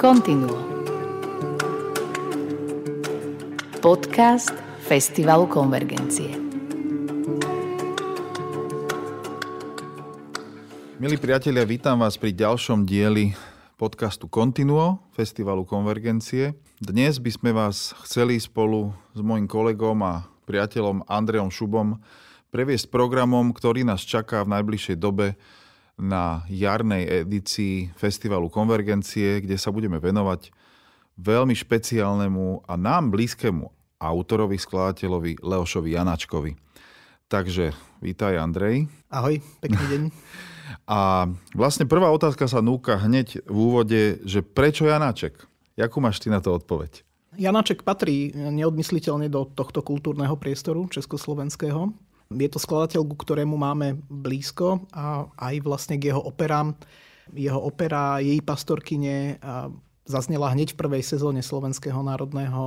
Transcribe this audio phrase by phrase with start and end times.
[0.00, 0.56] Continuo.
[3.84, 4.56] Podcast
[4.88, 6.40] Festivalu Konvergencie.
[10.96, 13.36] Milí priatelia, vítam vás pri ďalšom dieli
[13.76, 16.56] podcastu Continuo Festivalu Konvergencie.
[16.80, 22.00] Dnes by sme vás chceli spolu s mojim kolegom a priateľom Andreom Šubom
[22.48, 25.36] previesť programom, ktorý nás čaká v najbližšej dobe
[26.00, 30.50] na jarnej edícii Festivalu Konvergencie, kde sa budeme venovať
[31.20, 33.68] veľmi špeciálnemu a nám blízkemu
[34.00, 36.56] autorovi, skladateľovi Leošovi Janačkovi.
[37.28, 38.88] Takže vítaj Andrej.
[39.12, 40.02] Ahoj, pekný deň.
[40.86, 45.34] A vlastne prvá otázka sa núka hneď v úvode, že prečo Janáček?
[45.74, 47.02] Jakú máš ty na to odpoveď?
[47.38, 51.94] Janáček patrí neodmysliteľne do tohto kultúrneho priestoru československého.
[52.30, 56.78] Je to skladateľ, ku ktorému máme blízko a aj vlastne k jeho operám.
[57.34, 59.42] Jeho opera Jej pastorkyne
[60.06, 62.62] zaznela hneď v prvej sezóne Slovenského národného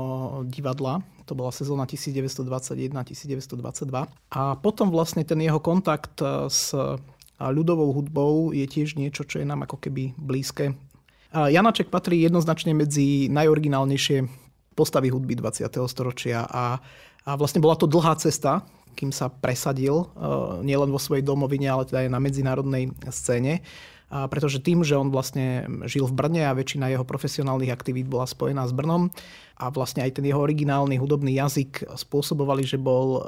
[0.52, 1.00] divadla.
[1.31, 4.11] To bola sezóna 1921-1922.
[4.36, 6.20] A potom vlastne ten jeho kontakt
[6.52, 6.75] s
[7.39, 10.75] ľudovou hudbou je tiež niečo, čo je nám ako keby blízke.
[11.31, 14.27] Janaček patrí jednoznačne medzi najoriginálnejšie
[14.75, 15.72] postavy hudby 20.
[15.88, 16.83] storočia a,
[17.23, 21.89] a vlastne bola to dlhá cesta, kým sa presadil, eh, nielen vo svojej domovine, ale
[21.89, 23.66] teda aj na medzinárodnej scéne.
[24.14, 28.30] A pretože tým, že on vlastne žil v Brne a väčšina jeho profesionálnych aktivít bola
[28.30, 29.09] spojená s Brnom
[29.58, 33.20] a vlastne aj ten jeho originálny hudobný jazyk spôsobovali, že bol e,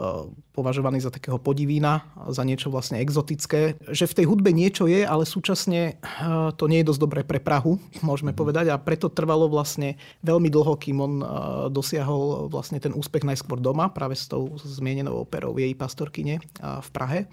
[0.53, 3.81] považovaný za takého podivína, za niečo vlastne exotické.
[3.89, 7.41] Že v tej hudbe niečo je, ale súčasne e, to nie je dosť dobré pre
[7.41, 8.37] Prahu, môžeme mhm.
[8.37, 8.65] povedať.
[8.69, 11.25] A preto trvalo vlastne veľmi dlho, kým on e,
[11.73, 17.25] dosiahol vlastne ten úspech najskôr doma, práve s tou zmienenou operou jej pastorkyne v Prahe.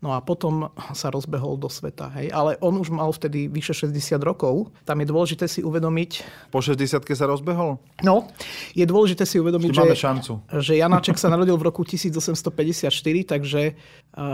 [0.00, 2.08] No a potom sa rozbehol do sveta.
[2.16, 2.32] Hej.
[2.32, 4.72] Ale on už mal vtedy vyše 60 rokov.
[4.88, 6.10] Tam je dôležité si uvedomiť...
[6.48, 7.76] Po 60 sa rozbehol?
[8.00, 8.32] No,
[8.72, 10.32] je dôležité si uvedomiť, že, šancu.
[10.56, 12.88] že Janáček sa narodil v roku 1854,
[13.28, 13.76] takže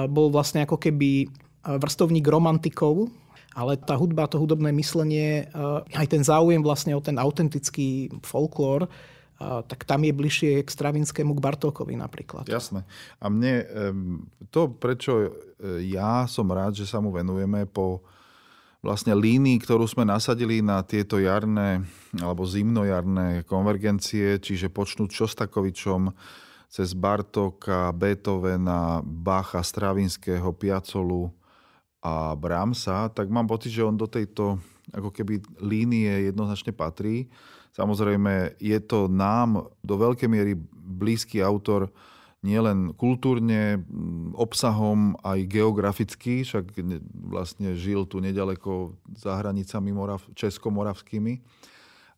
[0.06, 1.26] bol vlastne ako keby
[1.66, 3.10] vrstovník romantikov,
[3.58, 5.50] ale tá hudba, to hudobné myslenie,
[5.98, 8.86] aj ten záujem vlastne o ten autentický folklór,
[9.40, 12.48] tak tam je bližšie k Stravinskému, k Bartókovi napríklad.
[12.48, 12.88] Jasné.
[13.20, 13.68] A mne
[14.48, 15.28] to, prečo e,
[15.92, 18.00] ja som rád, že sa mu venujeme po
[18.80, 21.82] vlastne línii, ktorú sme nasadili na tieto jarné
[22.16, 26.14] alebo zimnojarné konvergencie, čiže počnúť Šostakovičom
[26.70, 31.32] cez Bartoka, Beethovena, Bacha, Stravinského, Piacolu
[32.02, 34.60] a Brahmsa, tak mám pocit, že on do tejto
[34.94, 37.26] ako keby línie jednoznačne patrí.
[37.76, 41.92] Samozrejme, je to nám do veľkej miery blízky autor
[42.40, 43.84] nielen kultúrne,
[44.32, 46.72] obsahom, aj geograficky, však
[47.26, 51.42] vlastne žil tu nedaleko za hranicami Morav, česko-moravskými.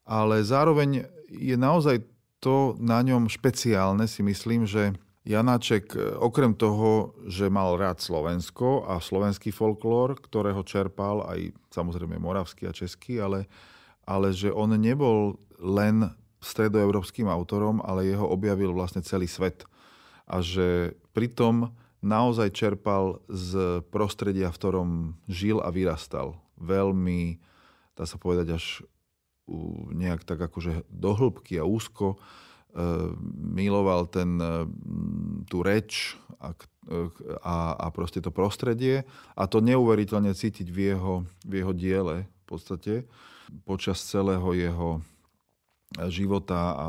[0.07, 2.07] Ale zároveň je naozaj
[2.39, 4.95] to na ňom špeciálne, si myslím, že
[5.29, 5.93] Janáček
[6.25, 12.73] okrem toho, že mal rád Slovensko a slovenský folklór, ktorého čerpal aj samozrejme moravský a
[12.73, 13.45] český, ale,
[14.09, 19.67] ale že on nebol len stredoeurópskym autorom, ale jeho objavil vlastne celý svet.
[20.29, 24.91] A že pritom naozaj čerpal z prostredia, v ktorom
[25.27, 26.39] žil a vyrastal.
[26.59, 27.43] Veľmi,
[27.99, 28.65] dá sa povedať, až
[29.95, 32.17] nejak tak akože do hĺbky a úzko e,
[33.57, 34.69] miloval ten, e,
[35.49, 36.53] tú reč a,
[37.43, 41.15] a, a proste to prostredie a to neuveriteľne cítiť v jeho,
[41.49, 42.95] v jeho diele v podstate
[43.65, 45.01] počas celého jeho
[46.07, 46.87] života a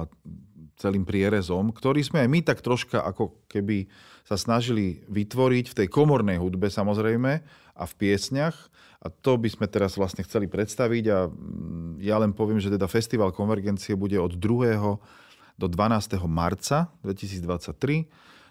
[0.79, 3.91] celým prierezom, ktorý sme aj my tak troška ako keby
[4.23, 7.31] sa snažili vytvoriť v tej komornej hudbe samozrejme
[7.75, 8.55] a v piesňach.
[8.99, 12.87] A to by sme teraz vlastne chceli predstaviť a mm, ja len poviem, že teda
[12.87, 15.59] Festival Konvergencie bude od 2.
[15.59, 16.19] do 12.
[16.27, 18.07] marca 2023.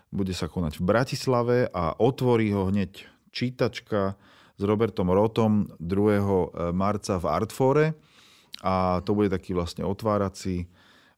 [0.08, 4.16] Bude sa konať v Bratislave a otvorí ho hneď čítačka
[4.56, 6.72] s Robertom Rotom 2.
[6.72, 7.86] marca v Artfore
[8.62, 10.66] a to bude taký vlastne otvárací,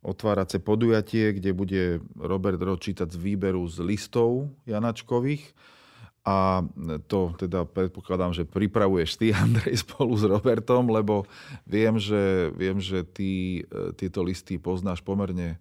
[0.01, 1.83] otvárace podujatie, kde bude
[2.17, 5.53] Robert Ro čítať z výberu z listov Janačkových.
[6.21, 6.61] A
[7.09, 11.25] to teda predpokladám, že pripravuješ ty, Andrej, spolu s Robertom, lebo
[11.65, 15.57] viem, že, viem, že ty e, tieto listy poznáš pomerne,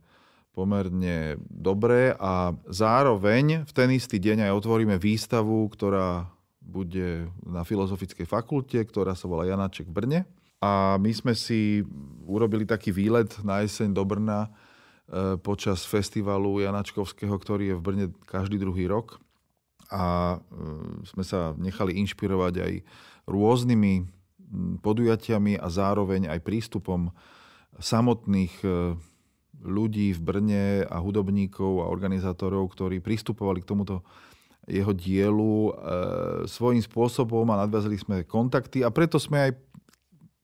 [0.51, 6.27] pomerne dobre a zároveň v ten istý deň aj otvoríme výstavu, ktorá
[6.59, 10.19] bude na Filozofickej fakulte, ktorá sa volá Janaček v Brne.
[10.59, 11.87] A my sme si
[12.27, 14.49] urobili taký výlet na jeseň do Brna e,
[15.39, 19.23] počas festivalu Janačkovského, ktorý je v Brne každý druhý rok.
[19.87, 20.37] A e,
[21.07, 22.73] sme sa nechali inšpirovať aj
[23.23, 24.19] rôznymi
[24.83, 27.13] podujatiami a zároveň aj prístupom
[27.79, 28.99] samotných e,
[29.63, 34.03] ľudí v Brne a hudobníkov a organizátorov, ktorí pristupovali k tomuto
[34.69, 35.71] jeho dielu e,
[36.45, 39.51] svojím spôsobom a nadviazali sme kontakty a preto sme aj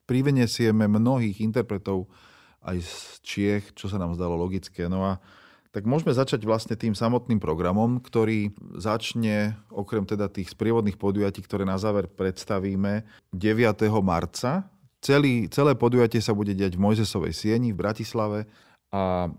[0.06, 2.10] privenesieme mnohých interpretov
[2.66, 4.90] aj z Čiech, čo sa nám zdalo logické.
[4.90, 5.22] No a
[5.76, 11.68] tak môžeme začať vlastne tým samotným programom, ktorý začne, okrem teda tých sprievodných podujatí, ktoré
[11.68, 13.04] na záver predstavíme,
[13.36, 13.92] 9.
[14.00, 14.72] marca.
[15.04, 18.48] Celý, celé podujatie sa bude diať v Mojzesovej sieni v Bratislave
[18.90, 19.30] a e,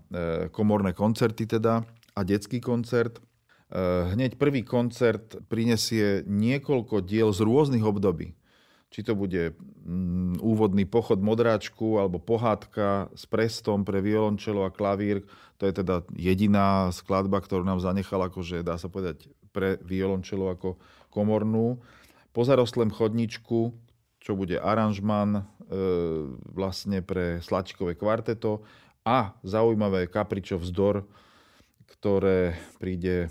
[0.53, 1.81] komorné koncerty teda
[2.13, 3.17] a detský koncert.
[3.17, 3.21] E,
[4.13, 8.37] hneď prvý koncert prinesie niekoľko diel z rôznych období
[8.87, 15.27] či to bude mm, úvodný pochod modráčku alebo pohádka s prestom pre violončelo a klavír.
[15.59, 20.79] To je teda jediná skladba, ktorú nám zanechal, akože dá sa povedať, pre violončelo ako
[21.11, 21.81] komornú.
[22.31, 23.73] Po zarostlém chodničku,
[24.21, 25.43] čo bude aranžman e,
[26.53, 28.61] vlastne pre slačkové kvarteto
[29.01, 31.03] a zaujímavé kapričo vzdor,
[31.97, 33.29] ktoré príde e,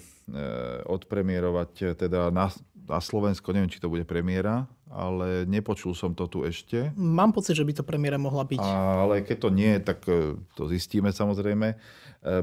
[0.84, 6.46] odpremierovať teda na, na Slovensko, neviem, či to bude premiéra, ale nepočul som to tu
[6.46, 6.94] ešte.
[6.94, 8.62] Mám pocit, že by to premiéra mohla byť.
[8.62, 11.74] Ale keď to nie, tak e, to zistíme samozrejme.
[11.74, 11.76] E,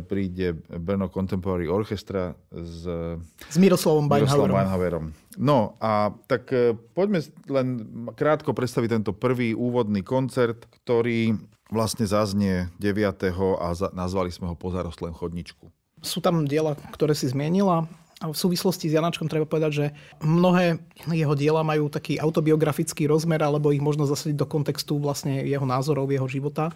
[0.04, 2.84] príde Brno Contemporary Orchestra s,
[3.28, 5.16] s Miroslavom Beinhaverom.
[5.40, 7.68] No a tak e, poďme len
[8.14, 11.40] krátko predstaviť tento prvý úvodný koncert, ktorý
[11.72, 13.34] vlastne zaznie 9.
[13.58, 15.72] a nazvali sme ho Pozarostlém chodničku.
[16.04, 17.88] Sú tam diela, ktoré si zmienila.
[18.24, 19.86] V súvislosti s Janačkom treba povedať, že
[20.24, 20.80] mnohé
[21.12, 26.08] jeho diela majú taký autobiografický rozmer, alebo ich možno zasadiť do kontextu vlastne jeho názorov,
[26.08, 26.72] jeho života,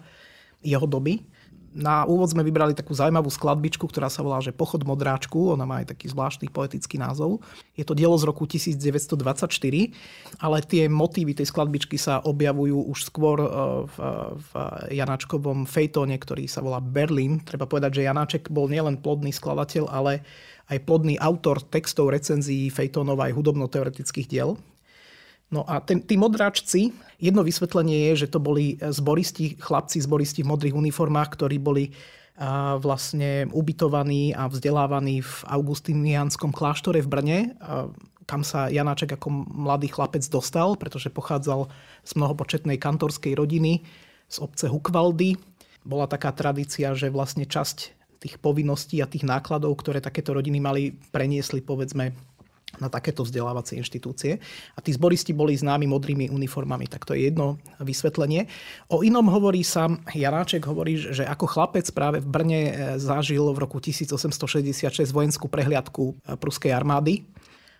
[0.60, 1.24] jeho doby.
[1.68, 5.52] Na úvod sme vybrali takú zaujímavú skladbičku, ktorá sa volá že Pochod modráčku.
[5.52, 7.44] Ona má aj taký zvláštny poetický názov.
[7.76, 9.14] Je to dielo z roku 1924,
[10.40, 13.48] ale tie motívy tej skladbičky sa objavujú už skôr e,
[13.84, 13.96] v,
[14.32, 14.48] v
[14.96, 17.44] Janáčkovom fejtóne, ktorý sa volá Berlin.
[17.44, 20.24] Treba povedať, že Janáček bol nielen plodný skladateľ, ale
[20.68, 24.60] aj plodný autor textov, recenzií, fejtónov aj hudobno-teoretických diel.
[25.48, 30.52] No a ten, tí modráčci, jedno vysvetlenie je, že to boli zboristi, chlapci zboristi v
[30.52, 31.96] modrých uniformách, ktorí boli
[32.38, 37.38] a vlastne ubytovaní a vzdelávaní v augustinianskom kláštore v Brne,
[38.30, 41.66] kam sa Janáček ako mladý chlapec dostal, pretože pochádzal
[42.06, 43.82] z mnohopočetnej kantorskej rodiny
[44.30, 45.34] z obce Hukvaldy.
[45.82, 50.90] Bola taká tradícia, že vlastne časť tých povinností a tých nákladov, ktoré takéto rodiny mali,
[51.14, 52.10] preniesli povedzme
[52.76, 54.36] na takéto vzdelávacie inštitúcie.
[54.76, 56.84] A tí zboristi boli známi modrými uniformami.
[56.84, 58.44] Tak to je jedno vysvetlenie.
[58.92, 63.58] O inom hovorí sám Janáček, hovorí, že ako chlapec práve v Brne e, zažil v
[63.64, 67.24] roku 1866 vojenskú prehliadku e, pruskej armády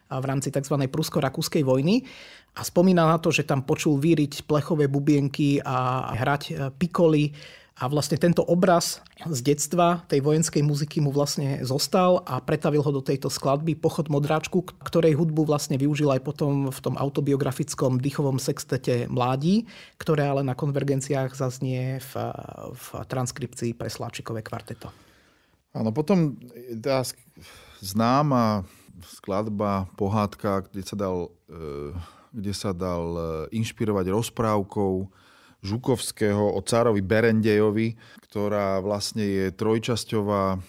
[0.09, 0.73] v rámci tzv.
[0.89, 2.01] prusko-rakúskej vojny
[2.57, 7.37] a spomína na to, že tam počul víriť plechové bubienky a hrať e, pikoly
[7.79, 12.91] a vlastne tento obraz z detstva tej vojenskej muziky mu vlastne zostal a pretavil ho
[12.91, 18.43] do tejto skladby Pochod modráčku, ktorej hudbu vlastne využil aj potom v tom autobiografickom dýchovom
[18.43, 22.13] sextete Mládí, ktoré ale na konvergenciách zaznie v,
[22.75, 24.91] v transkripcii pre Sláčikové kvarteto.
[25.71, 26.35] Áno, potom
[26.83, 27.07] tá
[27.79, 28.67] známa
[29.07, 31.95] skladba, pohádka, kde sa dal, e,
[32.35, 33.23] kde sa dal e,
[33.55, 35.07] inšpirovať rozprávkou
[35.59, 37.99] Žukovského o cárovi Berendejovi,
[38.31, 40.63] ktorá vlastne je trojčasťová.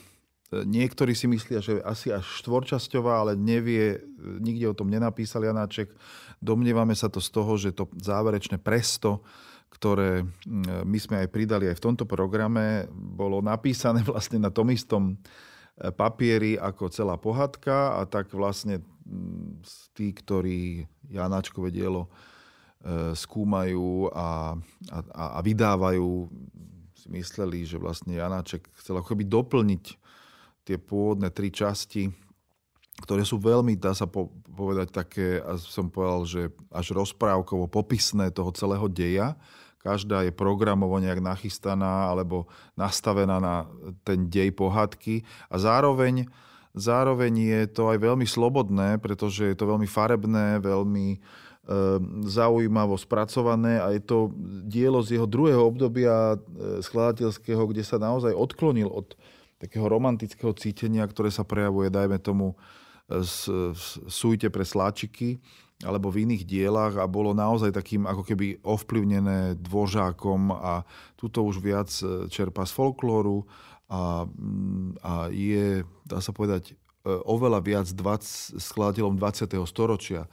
[0.49, 5.93] Niektorí si myslia, že asi až štvorčasťová, ale nevie, nikde o tom nenapísal Janáček.
[6.41, 9.21] Domnievame sa to z toho, že to záverečné presto,
[9.69, 14.73] ktoré mm, my sme aj pridali aj v tomto programe, bolo napísané vlastne na tom
[14.73, 15.15] istom e,
[15.93, 19.61] papieri ako celá pohádka a tak vlastne mm,
[19.93, 22.09] tí, ktorí Janáčkové dielo
[23.11, 24.55] skúmajú a,
[24.87, 26.31] a, a vydávajú,
[26.95, 29.83] si mysleli, že vlastne Janáček chcel ako doplniť
[30.63, 32.11] tie pôvodné tri časti,
[33.03, 38.51] ktoré sú veľmi, dá sa povedať, také, a som povedal, že až rozprávkovo popisné toho
[38.51, 39.39] celého deja.
[39.79, 43.63] Každá je programovo nejak nachystaná alebo nastavená na
[44.03, 46.27] ten dej pohádky a zároveň,
[46.75, 51.48] zároveň je to aj veľmi slobodné, pretože je to veľmi farebné, veľmi Ehm,
[52.25, 54.33] zaujímavo spracované a je to
[54.65, 56.37] dielo z jeho druhého obdobia e,
[56.81, 59.13] skladateľského, kde sa naozaj odklonil od
[59.61, 62.57] takého romantického cítenia, ktoré sa prejavuje, dajme tomu,
[63.09, 63.25] v
[64.05, 65.41] sújte pre sláčiky
[65.81, 70.83] alebo v iných dielach a bolo naozaj takým ako keby ovplyvnené dvořákom a
[71.15, 73.47] tuto už viac e, čerpa z folklóru
[73.87, 79.55] a, mm, a je, dá sa povedať, e, oveľa viac 20, skladateľom 20.
[79.63, 80.27] storočia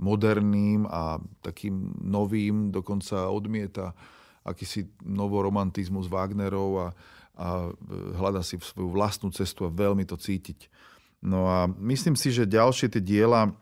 [0.00, 3.92] moderným a takým novým, dokonca odmieta
[4.40, 6.88] akýsi novoromantizmus Wagnerov a,
[7.36, 7.48] a
[8.16, 10.72] hľada si svoju vlastnú cestu a veľmi to cítiť.
[11.20, 13.52] No a myslím si, že ďalšie tie diela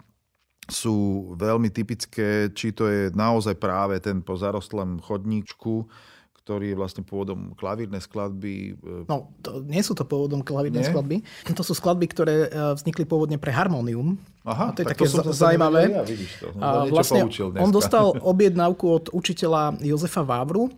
[0.71, 5.89] sú veľmi typické, či to je naozaj práve ten po zarostlém chodníčku,
[6.49, 8.81] ktorý je vlastne pôvodom klavírnej skladby.
[8.81, 11.21] E, no, to, nie sú to pôvodom klavírnej skladby.
[11.53, 14.17] To sú skladby, ktoré e, vznikli pôvodne pre harmónium.
[14.49, 15.93] Aha, a to je také to zaujímavé.
[15.93, 16.57] Ja, vidíš to.
[16.57, 17.29] A vlastne
[17.61, 20.73] on dostal objednávku od učiteľa Jozefa Vávru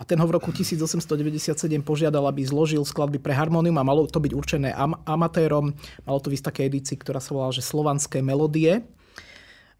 [0.00, 1.52] a ten ho v roku 1897
[1.84, 5.76] požiadal, aby zložil skladby pre harmónium a malo to byť určené am- amatérom.
[6.08, 8.80] Malo to byť také edícii, ktorá sa volala že Slovanské melódie.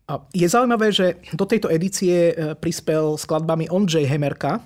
[0.05, 4.61] A je zaujímavé, že do tejto edície e, prispel skladbami Ondřej Hemerka,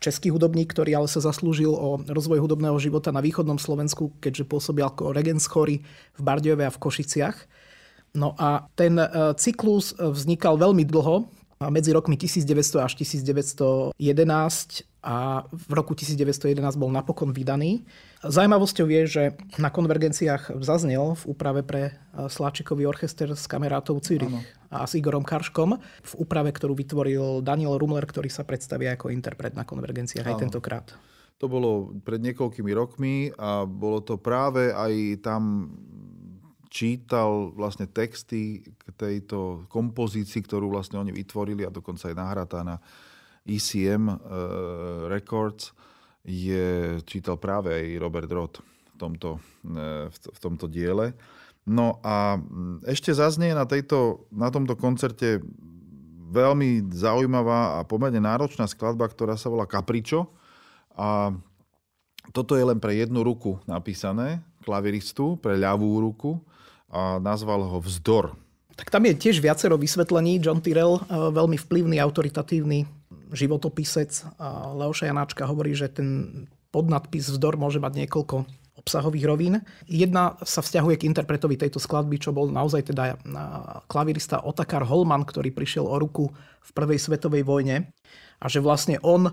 [0.00, 4.84] český hudobník, ktorý ale sa zaslúžil o rozvoj hudobného života na východnom Slovensku, keďže pôsobil
[4.84, 5.80] ako regents chory
[6.16, 7.36] v Bardiove a v Košiciach.
[8.14, 9.08] No a ten e,
[9.40, 11.26] cyklus vznikal veľmi dlho,
[11.70, 13.96] medzi rokmi 1900 až 1911
[15.04, 17.84] a v roku 1911 bol napokon vydaný.
[18.24, 19.22] Zajímavosťou je, že
[19.60, 21.92] na konvergenciách zaznel v úprave pre e,
[22.32, 24.32] Sláčikový orchester s kamerátov Cyrich
[24.72, 29.52] a s Igorom Karškom v úprave, ktorú vytvoril Daniel Rumler, ktorý sa predstaví ako interpret
[29.52, 30.96] na konvergenciách aj tentokrát.
[31.36, 35.68] To bolo pred niekoľkými rokmi a bolo to práve aj tam
[36.72, 42.82] čítal vlastne texty k tejto kompozícii, ktorú vlastne oni vytvorili a dokonca aj nahratá na
[43.44, 44.16] ECM uh,
[45.12, 45.76] Records
[46.24, 51.12] je, čítal práve aj Robert Roth v tomto, e, v tomto diele.
[51.68, 55.44] No a mm, ešte zaznie na, tejto, na tomto koncerte
[56.32, 60.32] veľmi zaujímavá a pomerne náročná skladba, ktorá sa volá Capričo.
[60.96, 61.36] A
[62.32, 66.40] toto je len pre jednu ruku napísané, klaviristu, pre ľavú ruku
[66.88, 68.32] a nazval ho Vzdor.
[68.74, 70.40] Tak tam je tiež viacero vysvetlení.
[70.40, 71.02] John Tyrell, e,
[71.36, 73.03] veľmi vplyvný, autoritatívny
[73.34, 74.38] životopisec
[74.78, 76.08] Leoša Janáčka hovorí, že ten
[76.70, 79.54] podnadpis vzdor môže mať niekoľko obsahových rovín.
[79.86, 83.18] Jedna sa vzťahuje k interpretovi tejto skladby, čo bol naozaj teda
[83.86, 86.30] klavirista Otakar Holman, ktorý prišiel o ruku
[86.62, 87.90] v prvej svetovej vojne
[88.42, 89.30] a že vlastne on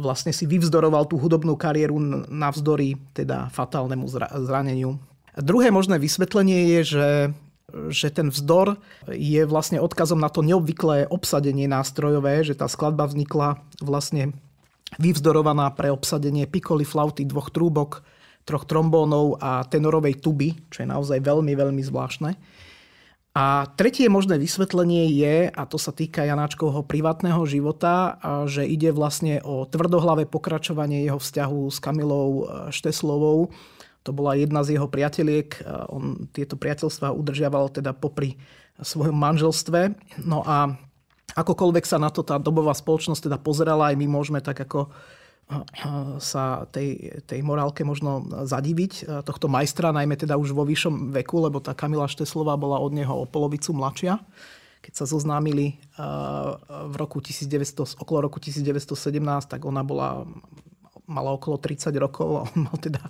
[0.00, 2.00] vlastne si vyvzdoroval tú hudobnú kariéru
[2.32, 4.08] navzdory teda fatálnemu
[4.44, 4.96] zraneniu.
[5.36, 7.06] Druhé možné vysvetlenie je, že
[7.72, 8.76] že ten vzdor
[9.08, 14.36] je vlastne odkazom na to neobvyklé obsadenie nástrojové, že tá skladba vznikla vlastne
[15.00, 18.04] vyvzdorovaná pre obsadenie pikoli, flauty, dvoch trúbok,
[18.44, 22.36] troch trombónov a tenorovej tuby, čo je naozaj veľmi, veľmi zvláštne.
[23.34, 29.42] A tretie možné vysvetlenie je, a to sa týka Janáčkovho privátneho života, že ide vlastne
[29.42, 33.50] o tvrdohlavé pokračovanie jeho vzťahu s Kamilou Šteslovou,
[34.04, 35.58] to bola jedna z jeho priateliek.
[35.88, 38.36] On tieto priateľstva udržiaval teda popri
[38.78, 39.96] svojom manželstve.
[40.22, 40.76] No a
[41.32, 44.92] akokoľvek sa na to tá dobová spoločnosť teda pozerala, aj my môžeme tak ako
[46.24, 51.60] sa tej, tej morálke možno zadiviť tohto majstra, najmä teda už vo vyššom veku, lebo
[51.60, 54.20] tá Kamila Šteslová bola od neho o polovicu mladšia.
[54.80, 55.80] Keď sa zoznámili
[56.68, 58.96] v roku 1900, okolo roku 1917,
[59.48, 60.24] tak ona bola
[61.04, 63.00] mala okolo 30 rokov a on mal teda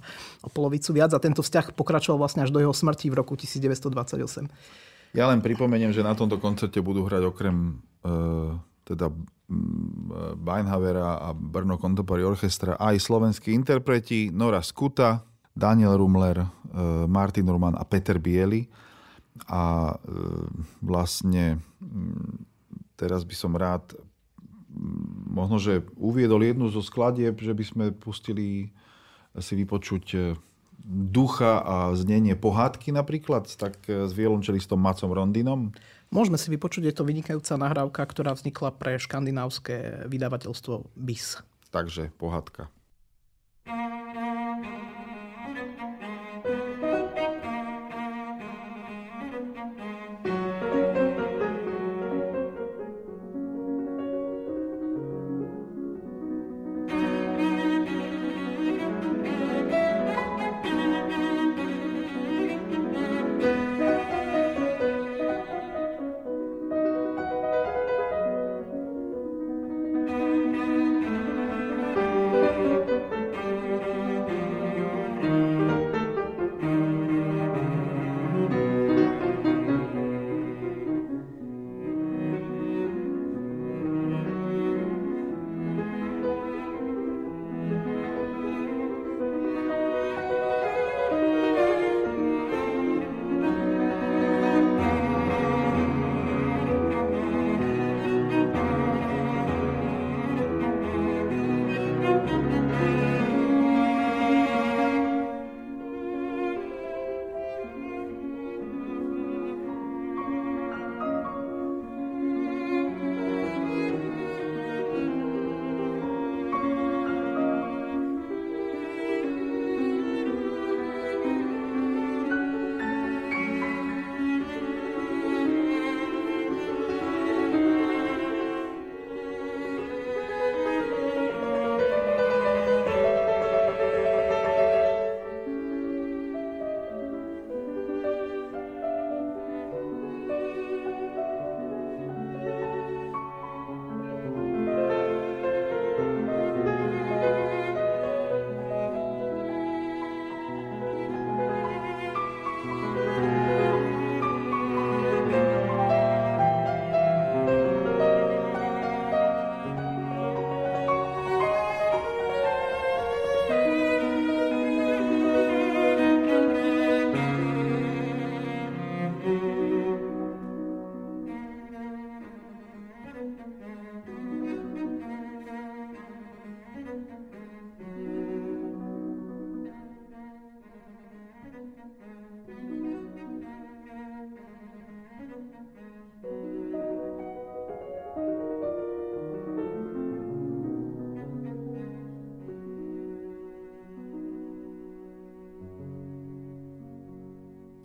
[0.43, 5.15] o polovicu viac a tento vzťah pokračoval vlastne až do jeho smrti v roku 1928.
[5.15, 8.13] Ja len pripomeniem, že na tomto koncerte budú hrať okrem e,
[8.83, 9.15] teda
[10.35, 15.23] Beinhavera a Brno Contemporary Orchestra aj slovenskí interpreti Nora Skuta,
[15.55, 16.47] Daniel Rumler, e,
[17.07, 18.67] Martin Ruman a Peter Bieli.
[19.47, 19.97] A e,
[20.83, 21.63] vlastne
[22.99, 23.95] teraz by som rád
[25.31, 28.75] možno, že uviedol jednu zo skladieb, že by sme pustili
[29.39, 30.19] si vypočuť e,
[30.87, 35.75] ducha a znenie pohádky napríklad, tak e, s violončelistom Macom Rondinom.
[36.15, 41.43] Môžeme si vypočuť, je to vynikajúca nahrávka, ktorá vznikla pre škandinávské vydavateľstvo BIS.
[41.75, 42.71] Takže pohádka.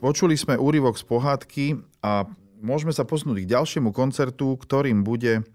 [0.09, 1.65] Počuli sme úryvok z pohádky
[2.01, 2.25] a
[2.65, 5.45] môžeme sa posunúť k ďalšiemu koncertu, ktorým bude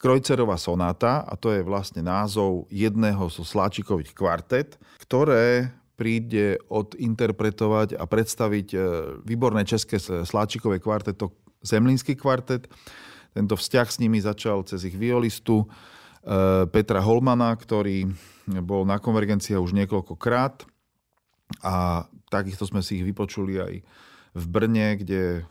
[0.00, 8.08] Krojcerová sonáta a to je vlastne názov jedného zo sláčikových kvartet, ktoré príde odinterpretovať a
[8.08, 8.78] predstaviť e,
[9.28, 12.64] výborné české sláčikové kvarteto Zemlínsky kvartet.
[13.36, 18.08] Tento vzťah s nimi začal cez ich violistu e, Petra Holmana, ktorý
[18.64, 20.64] bol na konvergencia už niekoľkokrát
[21.60, 23.74] a takisto sme si ich vypočuli aj
[24.36, 25.48] v Brne, kde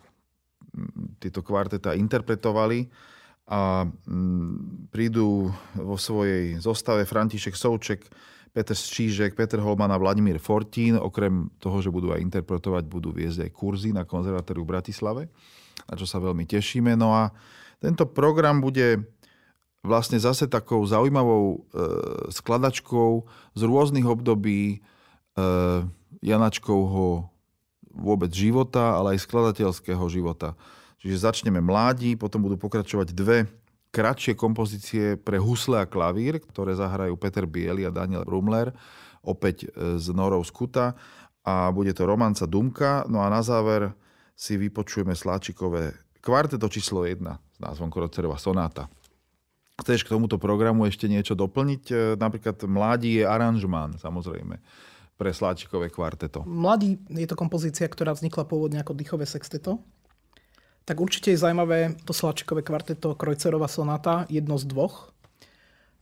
[1.18, 2.86] tieto kvarteta interpretovali
[3.48, 8.06] a mm, prídu vo svojej zostave František Souček,
[8.52, 11.00] Peter Šížek, Peter Holman a Vladimír Fortín.
[11.00, 15.22] Okrem toho, že budú aj interpretovať, budú viesť aj kurzy na konzervatóriu v Bratislave,
[15.88, 16.98] na čo sa veľmi tešíme.
[17.00, 17.32] No a
[17.80, 19.06] tento program bude
[19.86, 21.58] vlastne zase takou zaujímavou e,
[22.34, 23.24] skladačkou
[23.56, 24.78] z rôznych období e,
[26.22, 27.30] Janačkovho
[27.98, 30.54] vôbec života, ale aj skladateľského života.
[31.02, 33.50] Čiže začneme mládi, potom budú pokračovať dve
[33.94, 38.74] kratšie kompozície pre husle a klavír, ktoré zahrajú Peter Bieli a Daniel Brumler,
[39.26, 40.94] opäť e, z Norov Skuta.
[41.48, 43.08] A bude to romanca Dumka.
[43.08, 43.96] No a na záver
[44.36, 48.92] si vypočujeme Sláčikové kvarteto číslo 1 s názvom Krocerová sonáta.
[49.80, 51.84] Chceš k tomuto programu ešte niečo doplniť?
[51.90, 54.60] E, napríklad Mladí je aranžmán, samozrejme
[55.18, 56.46] pre Sláčikové kvarteto.
[56.46, 59.82] Mladí je to kompozícia, ktorá vznikla pôvodne ako dýchové sexteto
[60.88, 65.12] tak určite je zaujímavé to Slačikové kvarteto Krojcerová sonáta, jedno z dvoch.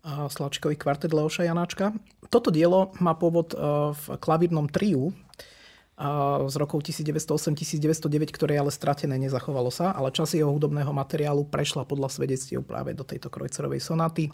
[0.05, 1.89] Slačikový kvartet Leoša Janáčka.
[2.29, 5.09] Toto dielo má pôvod e, v klavírnom triu
[6.45, 12.13] z rokov 1908-1909, ktoré ale stratené, nezachovalo sa, ale časy jeho hudobného materiálu prešla podľa
[12.13, 14.29] svedectiev práve do tejto Krojcerovej sonáty.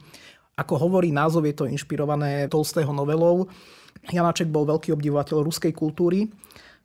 [0.59, 3.47] Ako hovorí názov, je to inšpirované Tolstého novelou.
[4.09, 6.31] Janáček bol veľký obdivovateľ ruskej kultúry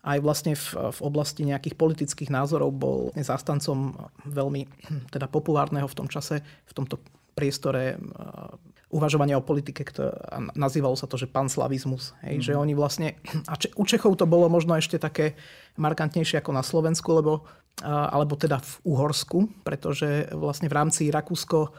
[0.07, 4.70] aj vlastne v, v oblasti nejakých politických názorov bol zastancom veľmi
[5.11, 7.02] teda populárneho v tom čase, v tomto
[7.35, 8.55] priestore uh,
[8.94, 10.14] uvažovania o politike, ktoré,
[10.55, 12.14] nazývalo sa to, že panslavizmus.
[12.22, 12.44] Hej, mm.
[12.46, 13.18] Že oni vlastne,
[13.50, 15.35] a če, u Čechov to bolo možno ešte také
[15.74, 17.42] markantnejšie ako na Slovensku, lebo,
[17.83, 21.74] uh, alebo teda v Uhorsku, pretože vlastne v rámci Rakúsko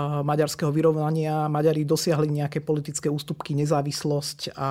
[0.00, 4.68] maďarského vyrovnania Maďari dosiahli nejaké politické ústupky, nezávislosť a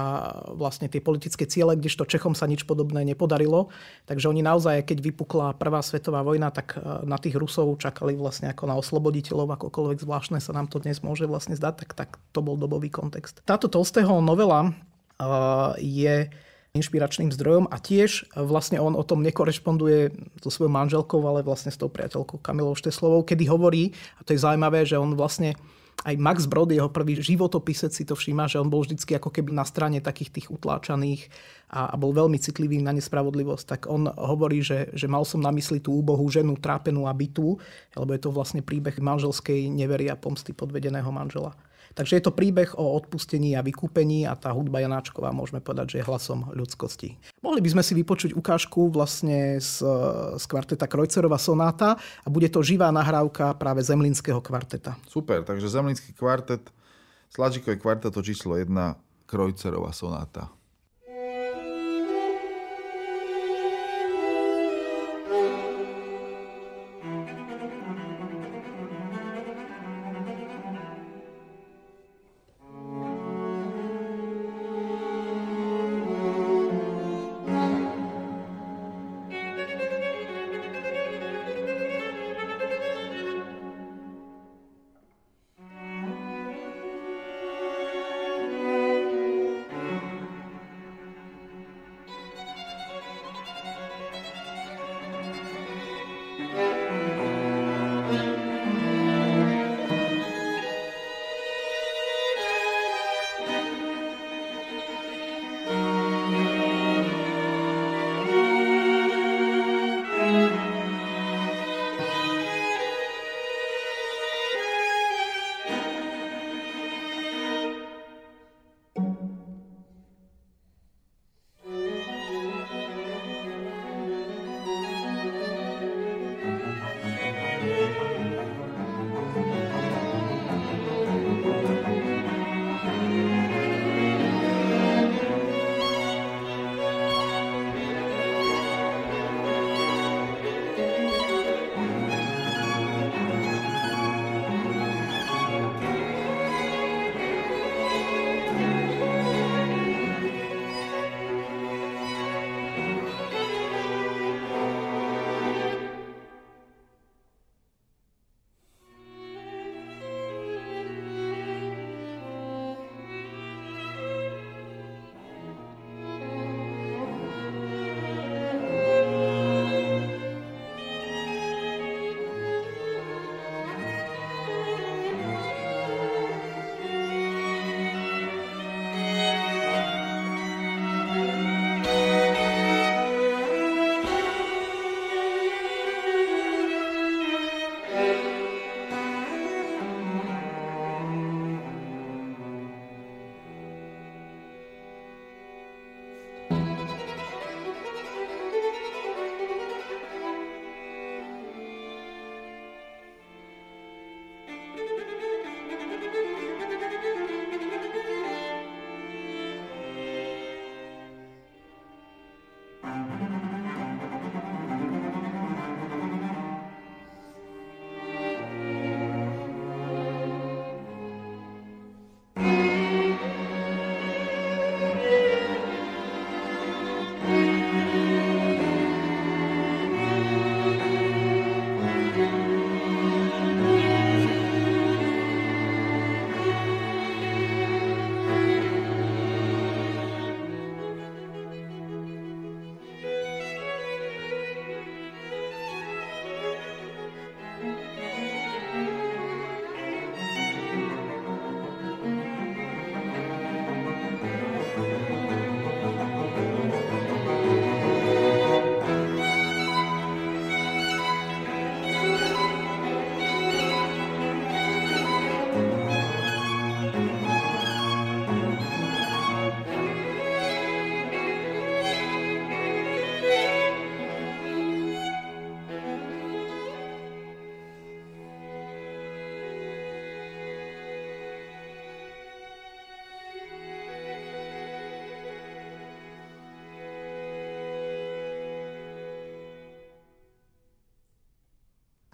[0.58, 3.70] vlastne tie politické ciele, kdežto Čechom sa nič podobné nepodarilo.
[4.10, 8.50] Takže oni naozaj, keď vypukla Prvá svetová vojna, tak e, na tých Rusov čakali vlastne
[8.50, 12.42] ako na osloboditeľov, akokoľvek zvláštne sa nám to dnes môže vlastne zdať, tak, tak to
[12.42, 13.46] bol dobový kontext.
[13.46, 14.72] Táto Tolstého novela e,
[15.86, 16.16] je
[16.72, 21.76] inšpiračným zdrojom a tiež vlastne on o tom nekorešponduje so svojou manželkou, ale vlastne s
[21.76, 25.60] tou priateľkou Kamilou Šteslovou, kedy hovorí, a to je zaujímavé, že on vlastne
[26.08, 29.52] aj Max Brod, jeho prvý životopisec si to všíma, že on bol vždycky ako keby
[29.52, 31.28] na strane takých tých utláčaných
[31.76, 33.66] a, a bol veľmi citlivý na nespravodlivosť.
[33.68, 37.60] Tak on hovorí, že, že mal som na mysli tú úbohú ženu trápenú a bytú,
[38.00, 41.52] lebo je to vlastne príbeh manželskej nevery a pomsty podvedeného manžela.
[41.92, 45.98] Takže je to príbeh o odpustení a vykúpení a tá hudba Janáčková môžeme povedať, že
[46.02, 47.20] je hlasom ľudskosti.
[47.44, 49.84] Mohli by sme si vypočuť ukážku vlastne z,
[50.38, 54.96] z kvarteta Krojcerová sonáta a bude to živá nahrávka práve Zemlinského kvarteta.
[55.10, 56.72] Super, takže Zemlinský kvartet,
[57.32, 58.68] Sladžikové kvarteto číslo 1,
[59.28, 60.52] Krojcerová sonáta.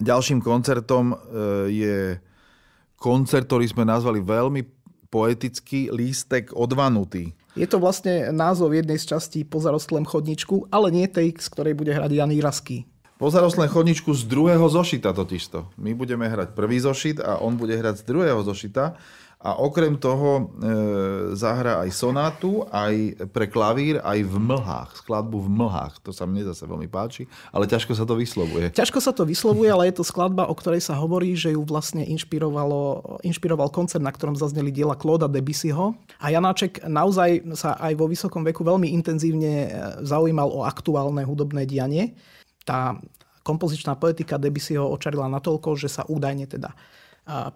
[0.07, 1.15] Ďalším koncertom e,
[1.67, 1.97] je
[2.95, 4.63] koncert, ktorý sme nazvali veľmi
[5.11, 7.35] poetický lístek odvanutý.
[7.57, 11.73] Je to vlastne názov jednej z častí po zarostlém chodničku, ale nie tej, z ktorej
[11.73, 12.31] bude hrať Jan
[13.17, 13.23] Iraský.
[13.25, 15.65] Po zarostlém chodničku z druhého zošita totižto.
[15.77, 18.93] My budeme hrať prvý zošit a on bude hrať z druhého zošita.
[19.37, 20.65] A okrem toho e,
[21.37, 24.97] zahra aj sonátu, aj pre klavír, aj v mlhách.
[25.05, 26.01] Skladbu v mlhách.
[26.01, 28.73] To sa mne zase veľmi páči, ale ťažko sa to vyslovuje.
[28.73, 32.01] Ťažko sa to vyslovuje, ale je to skladba, o ktorej sa hovorí, že ju vlastne
[32.01, 35.93] inšpirovalo, inšpiroval koncert, na ktorom zazneli diela Claude Debussyho.
[36.17, 39.67] A Janáček naozaj sa aj vo vysokom veku veľmi intenzívne e,
[40.01, 42.17] zaujímal o aktuálne hudobné dianie.
[42.67, 42.99] Tá
[43.47, 46.75] kompozičná poetika Debussyho očarila natoľko, že sa údajne teda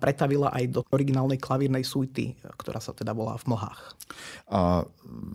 [0.04, 3.82] pretavila aj do originálnej klavírnej suity, ktorá sa teda volá v mlhách.
[4.52, 4.84] A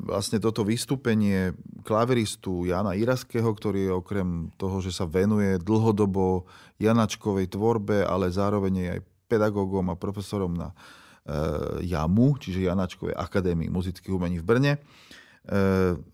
[0.05, 1.57] vlastne toto vystúpenie
[1.89, 4.29] klaviristu Jana Iraského, ktorý je okrem
[4.61, 6.45] toho, že sa venuje dlhodobo
[6.77, 10.75] Janačkovej tvorbe, ale zároveň je aj pedagógom a profesorom na e,
[11.89, 14.73] JAMU, čiže Janačkovej akadémii muzických umení v Brne,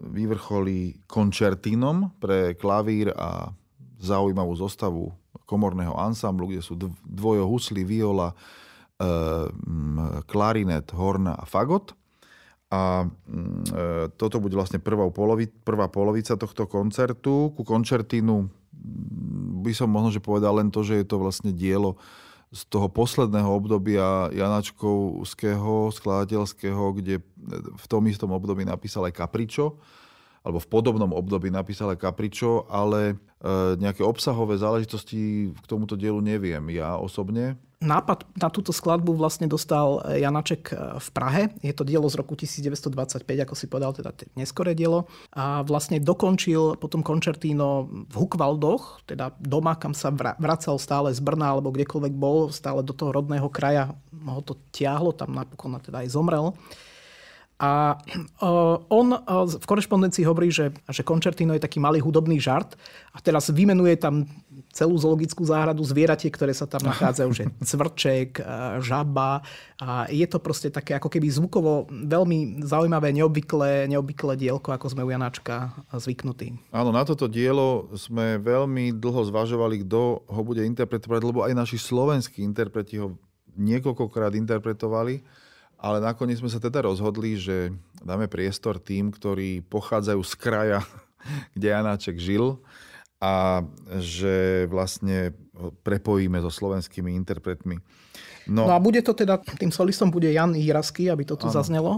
[0.00, 3.48] vyvrcholí končertínom pre klavír a
[3.96, 5.08] zaujímavú zostavu
[5.48, 8.36] komorného ansamblu, kde sú dvojo husly, viola, e,
[10.26, 11.92] klarinet, horna a fagot.
[12.72, 13.06] A e,
[14.16, 17.52] toto bude vlastne prvá, polovi, prvá polovica tohto koncertu.
[17.52, 18.48] Ku koncertínu
[19.62, 22.00] by som možno že povedal len to, že je to vlastne dielo
[22.52, 27.24] z toho posledného obdobia Janačkovského, skladateľského, kde
[27.72, 29.80] v tom istom období napísal aj Kapričo
[30.42, 33.14] alebo v podobnom období napísal aj Kapričo, ale
[33.76, 37.58] nejaké obsahové záležitosti k tomuto dielu neviem ja osobne.
[37.82, 41.42] Nápad na túto skladbu vlastne dostal Janaček e, v Prahe.
[41.66, 45.10] Je to dielo z roku 1925, ako si povedal, teda neskoré dielo.
[45.34, 51.58] A vlastne dokončil potom končertíno v Hukvaldoch, teda doma, kam sa vracal stále z Brna
[51.58, 56.14] alebo kdekoľvek bol, stále do toho rodného kraja ho to tiahlo, tam napokon teda aj
[56.14, 56.54] zomrel.
[57.62, 57.94] A
[58.90, 59.14] on
[59.60, 62.74] v korešpondencii hovorí, že, že Concertino je taký malý hudobný žart
[63.14, 64.26] a teraz vymenuje tam
[64.74, 68.42] celú zoologickú záhradu zvieratie, ktoré sa tam nachádzajú, že cvrček,
[68.82, 69.46] žaba
[69.78, 75.06] a je to proste také ako keby zvukovo veľmi zaujímavé, neobvyklé, neobvyklé dielko, ako sme
[75.06, 76.58] u Janáčka zvyknutí.
[76.74, 81.78] Áno, na toto dielo sme veľmi dlho zvažovali, kto ho bude interpretovať, lebo aj naši
[81.78, 83.14] slovenskí interpreti ho
[83.54, 85.22] niekoľkokrát interpretovali
[85.82, 90.80] ale nakoniec sme sa teda rozhodli, že dáme priestor tým, ktorí pochádzajú z kraja,
[91.58, 92.62] kde Janáček žil
[93.22, 93.62] a
[93.98, 95.34] že vlastne
[95.82, 97.78] prepojíme so slovenskými interpretmi.
[98.50, 101.54] No, no a bude to teda, tým solistom bude Jan Jirasky, aby to tu ano.
[101.54, 101.92] zaznelo.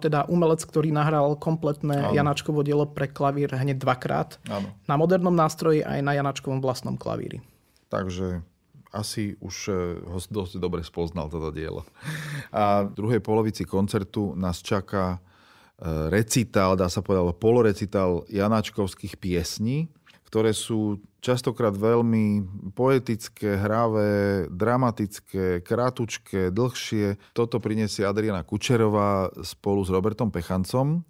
[0.00, 2.16] Teda umelec, ktorý nahral kompletné ano.
[2.16, 4.40] Janáčkovo dielo pre klavír hneď dvakrát.
[4.48, 4.72] Ano.
[4.88, 7.44] Na modernom nástroji aj na Janáčkovom vlastnom klavíri.
[7.92, 8.40] Takže
[8.90, 9.72] asi už e,
[10.02, 11.86] ho dosť dobre spoznal toto dielo.
[12.50, 15.18] A v druhej polovici koncertu nás čaká e,
[16.10, 19.86] recital, dá sa povedať, polorecital Janáčkovských piesní,
[20.26, 27.18] ktoré sú častokrát veľmi poetické, hravé, dramatické, krátučké, dlhšie.
[27.34, 31.02] Toto prinesie Adriana Kučerová spolu s Robertom Pechancom.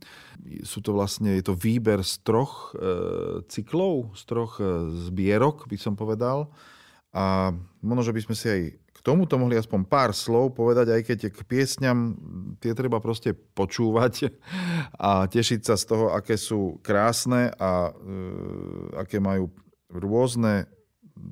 [0.65, 4.53] Sú to vlastne, je to výber z troch e, cyklov, z troch
[5.09, 6.53] zbierok, by som povedal
[7.11, 7.51] a
[7.83, 11.19] možno, že by sme si aj k tomuto mohli aspoň pár slov povedať, aj keď
[11.33, 11.99] k piesňam
[12.61, 14.29] tie treba proste počúvať
[15.09, 17.93] a tešiť sa z toho, aké sú krásne a e,
[19.01, 19.49] aké majú
[19.91, 20.69] rôzne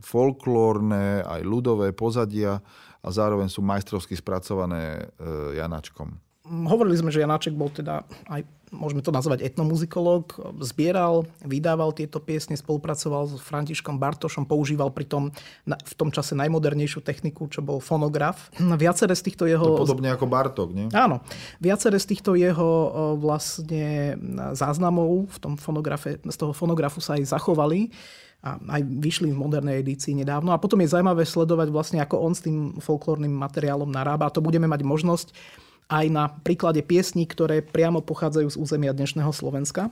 [0.02, 2.60] folklórne, aj ľudové pozadia
[2.98, 6.12] a zároveň sú majstrovsky spracované e, Janačkom.
[6.48, 8.40] Hovorili sme, že Janáček bol teda aj
[8.72, 10.28] môžeme to nazvať etnomuzikolog,
[10.60, 15.32] zbieral, vydával tieto piesne, spolupracoval s Františkom Bartošom, používal pritom
[15.64, 18.52] v tom čase najmodernejšiu techniku, čo bol fonograf.
[18.58, 19.80] Viacere z týchto jeho...
[19.80, 20.86] To podobne ako Bartok, nie?
[20.92, 21.24] Áno.
[21.58, 22.70] Viacere z týchto jeho
[23.16, 24.16] vlastne
[24.52, 27.90] záznamov v tom fonografe, z toho fonografu sa aj zachovali
[28.38, 30.54] a aj vyšli v modernej edícii nedávno.
[30.54, 34.30] A potom je zaujímavé sledovať vlastne, ako on s tým folklórnym materiálom narába.
[34.30, 35.34] A to budeme mať možnosť
[35.88, 39.88] aj na príklade piesní, ktoré priamo pochádzajú z územia dnešného Slovenska.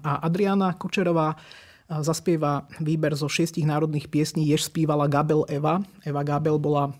[0.00, 1.36] A Adriana Kučerová
[1.86, 5.84] zaspieva výber zo šiestich národných piesní, jež spívala Gabel Eva.
[6.02, 6.96] Eva Gabel bola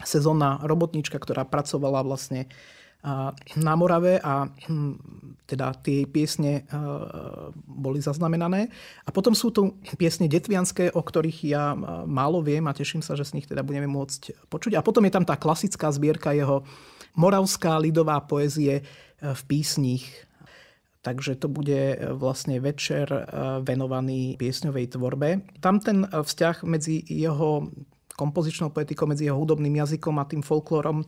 [0.00, 2.48] sezónna robotnička, ktorá pracovala vlastne
[3.60, 4.96] na Morave a hm,
[5.44, 6.64] teda tie piesne
[7.68, 8.72] boli zaznamenané.
[9.04, 11.76] A potom sú tu piesne detvianské, o ktorých ja
[12.08, 14.80] málo viem a teším sa, že z nich teda budeme môcť počuť.
[14.80, 16.64] A potom je tam tá klasická zbierka jeho
[17.16, 18.82] moravská lidová poezie e,
[19.34, 20.26] v písních.
[21.04, 23.20] Takže to bude vlastne večer e,
[23.60, 25.44] venovaný piesňovej tvorbe.
[25.60, 27.68] Tam ten vzťah medzi jeho
[28.14, 31.02] kompozičnou poetikou, medzi jeho hudobným jazykom a tým folklórom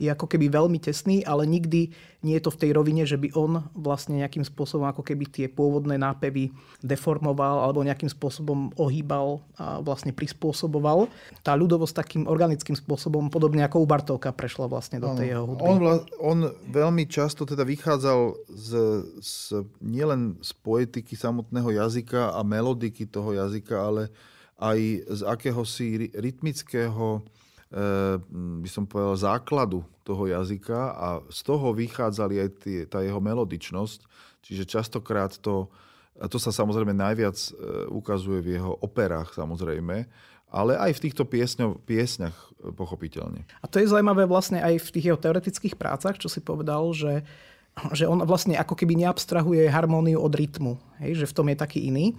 [0.00, 1.92] je ako keby veľmi tesný, ale nikdy
[2.24, 5.46] nie je to v tej rovine, že by on vlastne nejakým spôsobom ako keby tie
[5.52, 11.12] pôvodné nápevy deformoval alebo nejakým spôsobom ohýbal a vlastne prispôsoboval.
[11.44, 15.68] Tá ľudovosť takým organickým spôsobom, podobne ako u Bartóka, prešla vlastne do tej jeho hudby.
[15.68, 16.38] On, on
[16.72, 18.70] veľmi často teda vychádzal z,
[19.20, 19.32] z,
[19.84, 24.08] nielen z poetiky samotného jazyka a melodiky toho jazyka, ale
[24.60, 27.24] aj z akéhosi rytmického
[27.70, 33.22] Eh, by som povedal, základu toho jazyka a z toho vychádzali aj tie, tá jeho
[33.22, 34.02] melodičnosť.
[34.42, 35.70] Čiže častokrát to,
[36.18, 40.02] a to sa samozrejme najviac eh, ukazuje v jeho operách samozrejme,
[40.50, 43.46] ale aj v týchto piesňo, piesňach eh, pochopiteľne.
[43.62, 47.22] A to je zaujímavé vlastne aj v tých jeho teoretických prácach, čo si povedal, že,
[47.94, 50.74] že on vlastne ako keby neabstrahuje harmóniu od rytmu,
[51.06, 52.18] hej, že v tom je taký iný.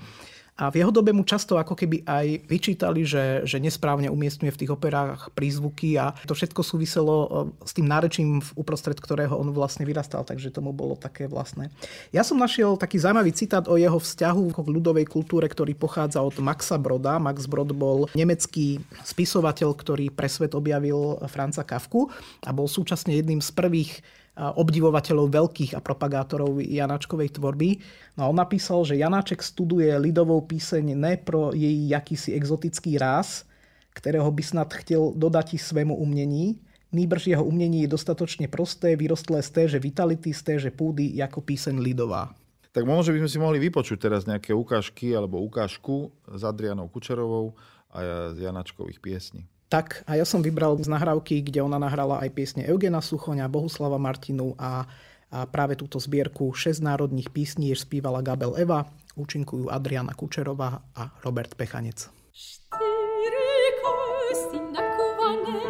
[0.62, 4.60] A v jeho dobe mu často ako keby aj vyčítali, že, že nesprávne umiestňuje v
[4.62, 7.30] tých operách prízvuky a to všetko súviselo e,
[7.65, 11.74] s tým nárečím, uprostred ktorého on vlastne vyrastal, takže tomu bolo také vlastné.
[12.13, 16.38] Ja som našiel taký zaujímavý citát o jeho vzťahu k ľudovej kultúre, ktorý pochádza od
[16.38, 17.17] Maxa Broda.
[17.17, 22.13] Max Brod bol nemecký spisovateľ, ktorý pre svet objavil Franca Kafku
[22.45, 27.84] a bol súčasne jedným z prvých obdivovateľov veľkých a propagátorov Janáčkovej tvorby.
[28.15, 33.44] No a on napísal, že Janáček studuje lidovou píseň ne pro jej jakýsi exotický ráz,
[33.91, 36.63] ktorého by snad chcel dodať svému umnení,
[36.96, 41.80] nýbrž jeho umnení je dostatočne prosté, vyrostlé z téže vitality, z téže púdy, ako píseň
[41.80, 42.32] lidová.
[42.72, 47.52] Tak možno by sme si mohli vypočuť teraz nejaké ukážky alebo ukážku s Adrianou Kučerovou
[47.91, 49.44] a z Janačkových piesní.
[49.71, 53.95] Tak a ja som vybral z nahrávky, kde ona nahrala aj piesne Eugena Suchoňa, Bohuslava
[53.95, 54.84] Martinu a,
[55.31, 61.55] a práve túto zbierku 6 národných písní spívala Gabel Eva, účinkujú Adriana Kučerová a Robert
[61.55, 62.12] Pechanec.
[62.36, 65.63] Štyri kosti nakované,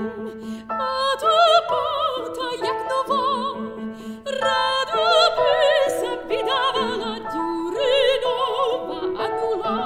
[1.21, 1.33] to
[1.69, 2.79] pota jak
[6.01, 9.77] sa vydávala Ďurinová Anula.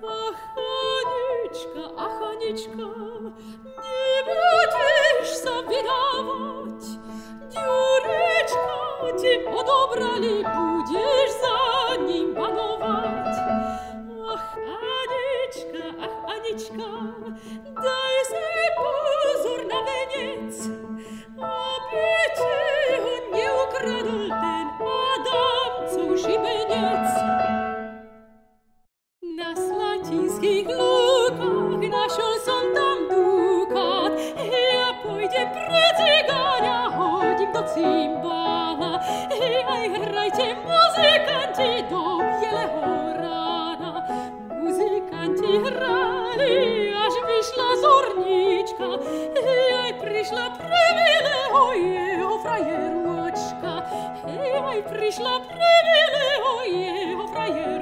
[0.00, 3.01] Ach, Anička, ach, Anička,
[9.91, 10.43] ти подобрали,
[51.52, 53.72] oje, o frajeruočka,
[54.24, 57.81] hej, aj prišla prevele, oje, o frajeruočka,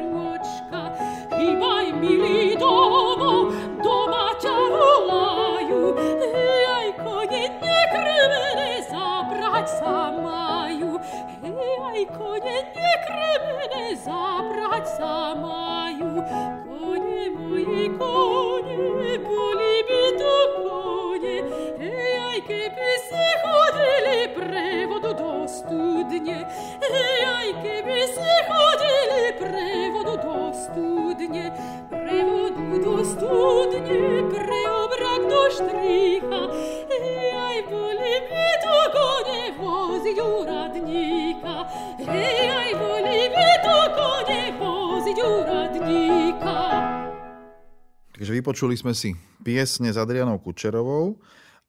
[48.21, 51.19] Takže vypočuli sme si piesne s Adrianou Kučerovou.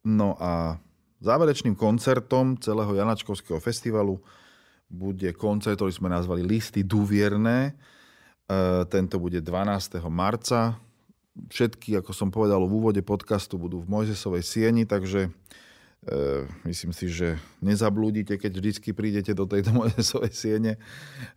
[0.03, 0.75] No a
[1.23, 4.19] záverečným koncertom celého Janačkovského festivalu
[4.91, 7.71] bude koncert, ktorý sme nazvali Listy Duvierné.
[7.71, 7.73] E,
[8.91, 10.03] tento bude 12.
[10.11, 10.75] marca.
[11.31, 15.31] Všetky, ako som povedal v úvode podcastu, budú v Mojzesovej sieni, takže
[16.01, 20.73] E, myslím si, že nezablúdite, keď vždy prídete do tejto Mojzesovej siene.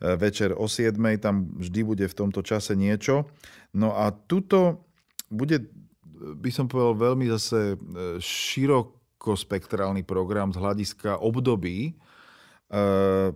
[0.00, 0.96] E, večer o 7.
[1.20, 3.28] tam vždy bude v tomto čase niečo.
[3.76, 4.88] No a tuto
[5.28, 5.68] bude,
[6.16, 11.96] by som povedal, veľmi zase e, širokospektrálny program z hľadiska období,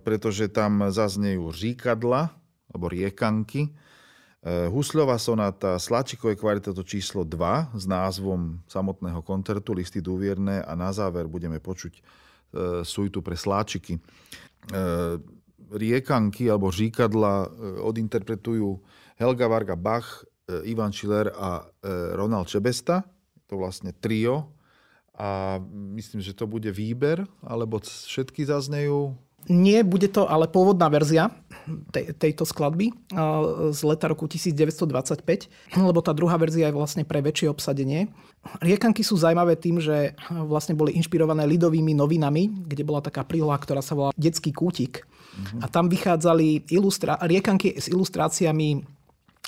[0.03, 2.33] pretože tam zaznejú říkadla,
[2.73, 3.71] alebo riekanky,
[4.47, 11.27] Husľová sonáta, Slačikové kvarteto číslo 2 s názvom samotného koncertu Listy dúvierne a na záver
[11.27, 12.01] budeme počuť e,
[12.87, 13.99] suitu pre sláčiky.
[13.99, 14.01] E,
[15.75, 17.47] riekanky alebo říkadla e,
[17.83, 18.79] odinterpretujú
[19.19, 21.61] Helga Varga Bach, Ivan Schiller a
[22.17, 23.05] Ronald Čebesta.
[23.45, 24.49] to vlastne trio
[25.13, 25.61] a
[25.93, 29.13] myslím, že to bude výber, alebo všetky zaznejú
[29.47, 31.31] nie, bude to ale pôvodná verzia
[31.93, 32.91] tej, tejto skladby
[33.71, 38.11] z leta roku 1925, lebo tá druhá verzia je vlastne pre väčšie obsadenie.
[38.59, 43.83] Riekanky sú zaujímavé tým, že vlastne boli inšpirované lidovými novinami, kde bola taká príloha, ktorá
[43.83, 45.03] sa volá Detský kútik.
[45.03, 45.61] Uh-huh.
[45.61, 48.98] A tam vychádzali ilustra- riekanky s ilustráciami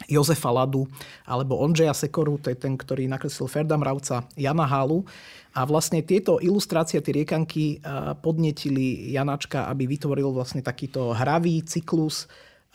[0.09, 0.87] Jozefa Ladu
[1.27, 5.05] alebo Ondřeja Sekoru, to je ten, ktorý nakreslil Ferda Mravca, Jana Hálu.
[5.51, 7.83] A vlastne tieto ilustrácie, tie riekanky
[8.23, 12.31] podnetili Janačka, aby vytvoril vlastne takýto hravý cyklus,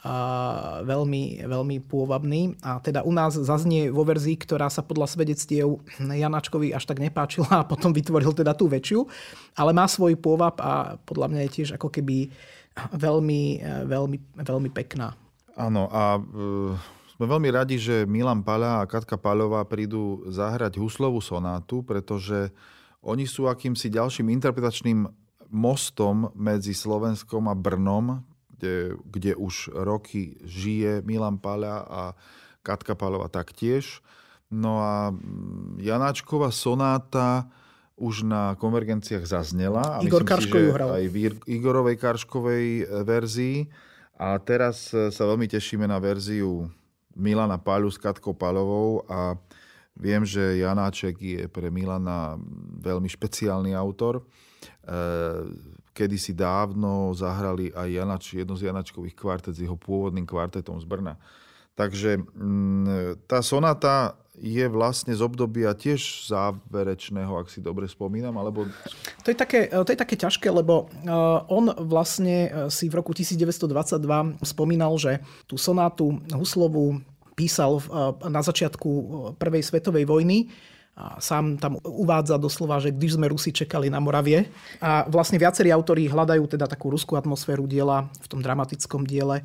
[0.06, 2.54] a veľmi, veľmi pôvabný.
[2.62, 7.50] A teda u nás zaznie vo verzii, ktorá sa podľa svedectiev Janačkovi až tak nepáčila
[7.50, 9.02] a potom vytvoril teda tú väčšiu.
[9.58, 12.30] Ale má svoj pôvab a podľa mňa je tiež ako keby
[12.94, 14.16] veľmi, veľmi,
[14.46, 15.16] veľmi pekná.
[15.58, 16.22] Áno a
[17.16, 22.52] sme veľmi radi, že Milan Paľa a Katka Paľová prídu zahrať huslovú sonátu, pretože
[23.00, 25.08] oni sú akýmsi ďalším interpretačným
[25.48, 28.20] mostom medzi Slovenskom a Brnom,
[28.52, 32.02] kde, kde už roky žije Milan Paľa a
[32.60, 34.04] Katka Paľová taktiež.
[34.52, 35.10] No a
[35.80, 37.48] Janáčková sonáta
[37.96, 39.96] už na konvergenciách zaznela.
[39.96, 41.00] A Igor Karško ju hral.
[41.00, 42.66] Aj v Igorovej Karškovej
[43.08, 43.72] verzii.
[44.20, 46.68] A teraz sa veľmi tešíme na verziu
[47.16, 49.34] Milana Páľu s Katkou Palovou a
[49.96, 52.36] viem, že Janáček je pre Milana
[52.84, 54.20] veľmi špeciálny autor.
[54.20, 54.22] E,
[55.96, 60.84] Kedy si dávno zahrali aj Janač, jedno z Janačkových kvartet s jeho pôvodným kvartetom z
[60.84, 61.16] Brna.
[61.72, 68.68] Takže mm, tá sonata je vlastne z obdobia tiež záverečného, ak si dobre spomínam, alebo...
[69.24, 71.10] To je také, to je také ťažké, lebo e,
[71.48, 77.00] on vlastne e, si v roku 1922 spomínal, že tú sonátu Huslovú
[77.32, 77.82] písal e,
[78.28, 78.88] na začiatku
[79.40, 80.52] Prvej svetovej vojny
[80.96, 84.48] a sám tam uvádza doslova, že když sme Rusi čekali na Moravie.
[84.80, 89.44] A vlastne viacerí autori hľadajú teda takú ruskú atmosféru diela v tom dramatickom diele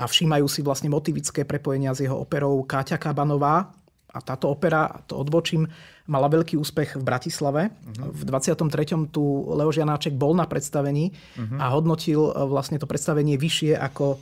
[0.00, 3.72] a všímajú si vlastne motivické prepojenia s jeho operou Káťa Kabanová,
[4.18, 5.70] a táto opera, to odbočím,
[6.10, 7.62] mala veľký úspech v Bratislave.
[7.70, 8.10] Uh-huh.
[8.10, 9.14] V 23.
[9.14, 9.22] tu
[9.54, 11.62] Leoš Janáček bol na predstavení uh-huh.
[11.62, 14.18] a hodnotil e, vlastne to predstavenie vyššie ako e,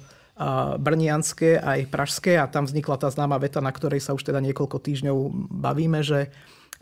[0.77, 4.77] brnianské aj pražské a tam vznikla tá známa veta, na ktorej sa už teda niekoľko
[4.77, 5.17] týždňov
[5.49, 6.29] bavíme, že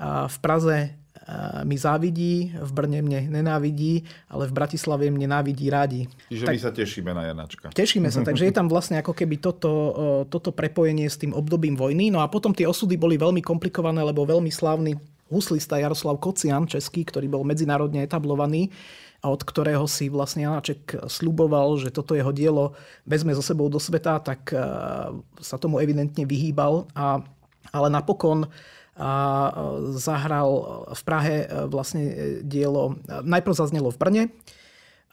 [0.02, 1.03] v Praze
[1.64, 6.05] mi závidí, v Brne mne nenávidí, ale v Bratislave mne návidí rádi.
[6.29, 7.72] Čiže tak, my sa tešíme na Janačka.
[7.72, 9.72] Tešíme sa, takže je tam vlastne ako keby toto,
[10.29, 12.12] toto prepojenie s tým obdobím vojny.
[12.12, 15.01] No a potom tie osudy boli veľmi komplikované, lebo veľmi slávny
[15.33, 18.68] huslista Jaroslav Kocian, český, ktorý bol medzinárodne etablovaný,
[19.25, 22.77] a od ktorého si vlastne Janáček sluboval, že toto jeho dielo
[23.09, 24.53] vezme so sebou do sveta, tak
[25.41, 26.85] sa tomu evidentne vyhýbal.
[26.93, 27.25] A,
[27.72, 28.45] ale napokon
[28.95, 29.11] a
[29.99, 30.51] zahral
[30.95, 32.14] v Prahe e, vlastne e,
[32.47, 34.24] dielo, e, najprv zaznelo v Brne,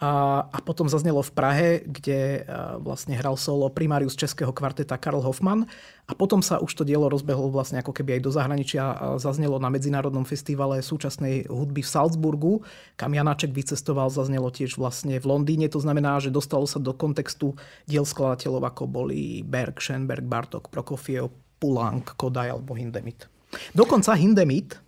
[0.01, 2.41] a, a potom zaznelo v Prahe, kde
[2.81, 5.69] vlastne hral solo primárius českého kvarteta Karl Hoffmann.
[6.09, 9.61] A potom sa už to dielo rozbehlo vlastne ako keby aj do zahraničia a zaznelo
[9.61, 12.65] na Medzinárodnom festivale súčasnej hudby v Salzburgu,
[12.97, 17.53] kam Janáček vycestoval, zaznelo tiež vlastne v Londýne, to znamená, že dostalo sa do kontextu
[17.85, 21.29] diel skladateľov ako boli Berg, Schoenberg, Bartok, Prokofiev,
[21.61, 23.29] Poulenc, Kodaj alebo Hindemith.
[23.75, 24.79] Dokonca Hindemith,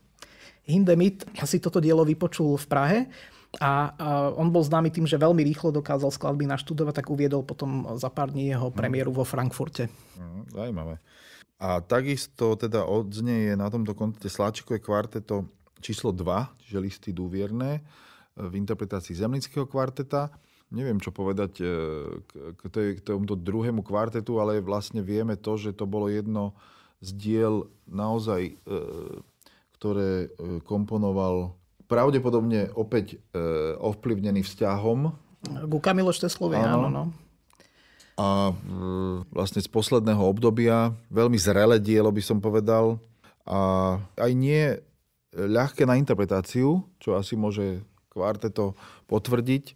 [0.63, 2.99] Hindemith si toto dielo vypočul v Prahe
[3.59, 3.93] a
[4.33, 8.33] on bol známy tým, že veľmi rýchlo dokázal skladby naštudovať, tak uviedol potom za pár
[8.33, 8.75] dní jeho mhm.
[8.75, 9.91] premiéru vo Frankfurte.
[10.17, 10.95] Mhm, zajímavé.
[11.63, 15.47] A takisto teda odznieje na tomto kontete Sláčikové kvarteto
[15.79, 17.83] číslo 2, čiže listy dúvierne,
[18.33, 20.33] v interpretácii Zemlického kvarteta.
[20.73, 21.65] Neviem, čo povedať e,
[22.25, 26.57] k, k tomuto druhému kvartetu, ale vlastne vieme to, že to bolo jedno
[27.03, 28.73] z diel naozaj, e,
[29.75, 31.51] ktoré e, komponoval
[31.91, 33.37] pravdepodobne opäť e,
[33.75, 35.11] ovplyvnený vzťahom.
[35.67, 36.87] Ku Kamilo Šteslovej, áno.
[36.87, 37.03] áno no.
[38.13, 38.53] A
[39.33, 43.01] vlastne z posledného obdobia veľmi zrelé dielo by som povedal.
[43.41, 44.77] A aj nie
[45.33, 47.81] ľahké na interpretáciu, čo asi môže
[48.13, 48.77] kvarteto
[49.09, 49.73] potvrdiť.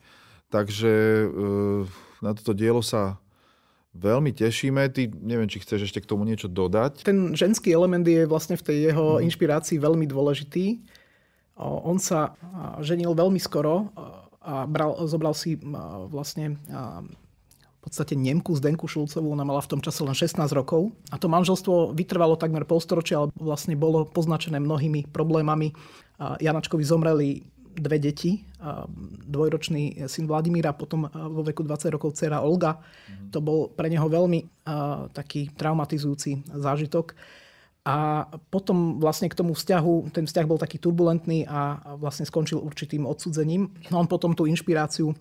[0.54, 0.94] Takže
[2.22, 3.18] na toto dielo sa
[3.96, 4.90] veľmi tešíme.
[4.92, 7.08] Ty neviem, či chceš ešte k tomu niečo dodať.
[7.08, 9.24] Ten ženský element je vlastne v tej jeho hmm.
[9.28, 10.82] inšpirácii veľmi dôležitý.
[11.58, 12.38] On sa
[12.86, 13.90] ženil veľmi skoro
[14.46, 15.58] a bral, zobral si
[16.08, 20.94] vlastne v podstate Nemku Zdenku Šulcovú, ona mala v tom čase len 16 rokov.
[21.10, 25.74] A to manželstvo vytrvalo takmer polstoročia, ale vlastne bolo poznačené mnohými problémami.
[26.18, 27.42] Janačkovi zomreli
[27.78, 28.42] dve deti,
[29.30, 32.82] dvojročný syn Vladimíra, potom vo veku 20 rokov dcera Olga.
[32.82, 33.30] Mm.
[33.32, 34.66] To bol pre neho veľmi
[35.14, 37.14] taký traumatizujúci zážitok.
[37.88, 43.08] A potom vlastne k tomu vzťahu, ten vzťah bol taký turbulentný a vlastne skončil určitým
[43.08, 43.72] odsudzením.
[43.88, 45.16] No on potom tú inšpiráciu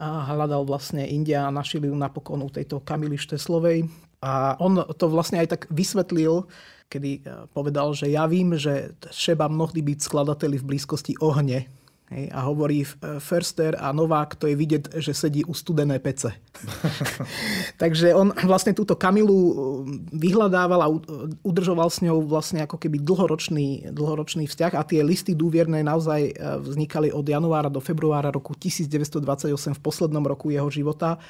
[0.00, 3.90] hľadal vlastne India a našili ju napokon u tejto Kamily Šteslovej.
[4.24, 6.48] A on to vlastne aj tak vysvetlil,
[6.88, 11.68] kedy povedal, že ja vím, že šeba mnohdy byť skladateli v blízkosti ohne,
[12.08, 12.88] Hej, a hovorí e,
[13.20, 16.32] Förster a Novák, to je vidieť, že sedí u studené pece.
[17.82, 19.52] Takže on vlastne túto Kamilu e,
[20.16, 20.88] vyhľadával a
[21.44, 26.32] udržoval s ňou vlastne ako keby dlhoročný, dlhoročný vzťah a tie listy dôvierné naozaj e,
[26.64, 31.20] vznikali od januára do februára roku 1928 v poslednom roku jeho života.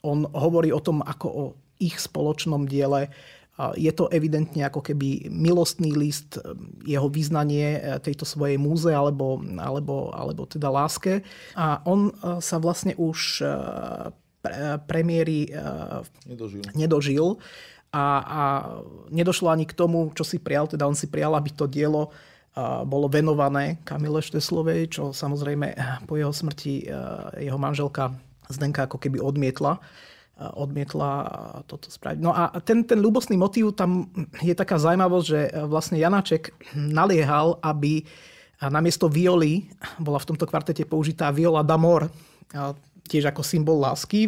[0.00, 1.44] On hovorí o tom ako o
[1.76, 3.12] ich spoločnom diele
[3.54, 6.58] je to evidentne ako keby milostný list, e,
[6.90, 11.22] jeho význanie e, tejto svojej múze alebo, alebo, alebo teda láske.
[11.54, 13.46] A on e, sa vlastne už
[14.84, 15.48] premiéry
[16.28, 16.60] nedožil.
[16.76, 17.26] nedožil
[17.96, 18.42] a, a
[19.08, 20.68] nedošlo ani k tomu, čo si prial.
[20.68, 22.12] Teda on si prial, aby to dielo
[22.84, 25.74] bolo venované Kamile Šteslovej, čo samozrejme
[26.04, 26.86] po jeho smrti
[27.40, 28.12] jeho manželka
[28.52, 29.80] Zdenka ako keby odmietla
[30.34, 31.10] odmietla
[31.70, 32.18] toto spraviť.
[32.18, 34.10] No a ten, ten ľubostný motív, tam
[34.42, 38.02] je taká zaujímavosť, že vlastne Janáček naliehal, aby
[38.58, 39.70] namiesto violy
[40.02, 42.10] bola v tomto kvartete použitá viola d'amor,
[43.06, 44.26] tiež ako symbol lásky,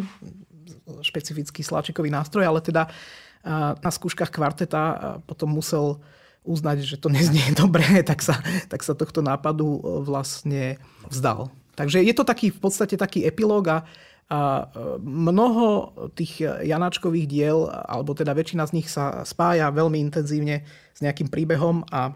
[1.03, 2.87] špecifický sláčikový nástroj, ale teda
[3.83, 5.99] na skúškach kvarteta potom musel
[6.47, 8.39] uznať, že to neznie dobre, tak sa,
[8.71, 10.79] tak sa tohto nápadu vlastne
[11.11, 11.51] vzdal.
[11.77, 13.77] Takže je to taký, v podstate taký epilóg a
[14.27, 14.35] e,
[14.99, 21.31] mnoho tých Janáčkových diel, alebo teda väčšina z nich sa spája veľmi intenzívne s nejakým
[21.31, 22.15] príbehom a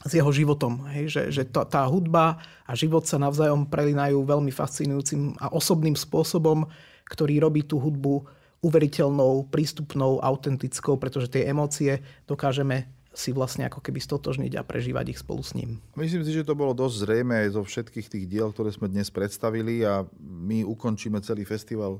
[0.00, 0.88] s jeho životom.
[0.96, 5.92] Hej, že, že tá, tá hudba a život sa navzájom prelinajú veľmi fascinujúcim a osobným
[5.92, 6.64] spôsobom,
[7.04, 8.24] ktorý robí tú hudbu
[8.60, 15.18] uveriteľnou, prístupnou, autentickou, pretože tie emócie dokážeme si vlastne ako keby stotožniť a prežívať ich
[15.18, 15.82] spolu s ním.
[15.98, 19.10] Myslím si, že to bolo dosť zrejme aj zo všetkých tých diel, ktoré sme dnes
[19.10, 21.98] predstavili a my ukončíme celý festival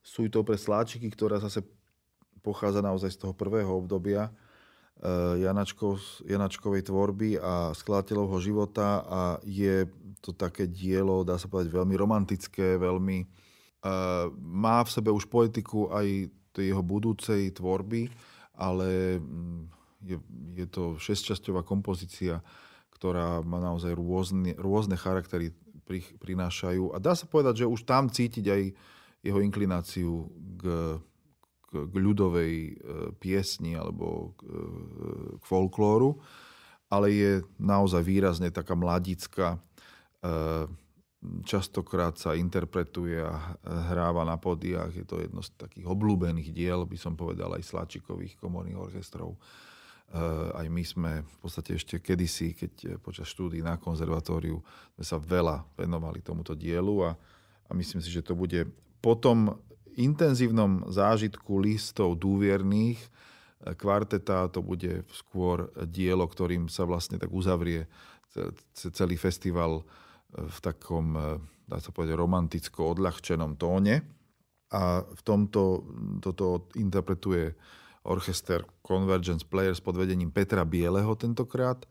[0.00, 1.60] sújtou pre sláčiky, ktorá zase
[2.40, 9.84] pochádza naozaj z toho prvého obdobia eh, Janačkov, Janačkovej tvorby a skladateľovho života a je
[10.24, 15.86] to také dielo, dá sa povedať, veľmi romantické, veľmi uh, má v sebe už poetiku
[15.92, 18.08] aj tej jeho budúcej tvorby,
[18.56, 19.20] ale
[20.04, 20.18] je,
[20.56, 22.44] je to šesťčasťová kompozícia,
[22.92, 25.52] ktorá má naozaj rôzne, rôzne charaktery
[25.84, 26.92] pri, prinášajú.
[26.92, 28.62] A dá sa povedať, že už tam cítiť aj
[29.22, 30.64] jeho inklináciu k,
[31.68, 32.72] k, k ľudovej e,
[33.20, 34.62] piesni alebo k, e,
[35.38, 36.18] k folklóru,
[36.88, 39.56] ale je naozaj výrazne taká mladická.
[39.56, 39.58] E,
[41.42, 43.58] častokrát sa interpretuje a
[43.90, 44.94] hráva na podiach.
[44.94, 49.34] Je to jedno z takých obľúbených diel, by som povedal, aj Sláčikových komorných orchestrov.
[50.06, 54.62] Eh, aj my sme v podstate ešte kedysi, keď eh, počas štúdí na konzervatóriu
[54.94, 57.18] sme sa veľa venovali tomuto dielu a,
[57.66, 58.70] a myslím si, že to bude
[59.02, 59.58] po tom
[59.98, 67.90] intenzívnom zážitku listov dôvierných eh, kvarteta to bude skôr dielo, ktorým sa vlastne tak uzavrie
[68.76, 69.80] celý festival
[70.28, 74.04] v takom, dá sa povedať, romanticko odľahčenom tóne.
[74.76, 75.88] A v tomto
[76.20, 77.56] toto interpretuje
[78.06, 81.82] orchester Convergence Players pod vedením Petra Bieleho tentokrát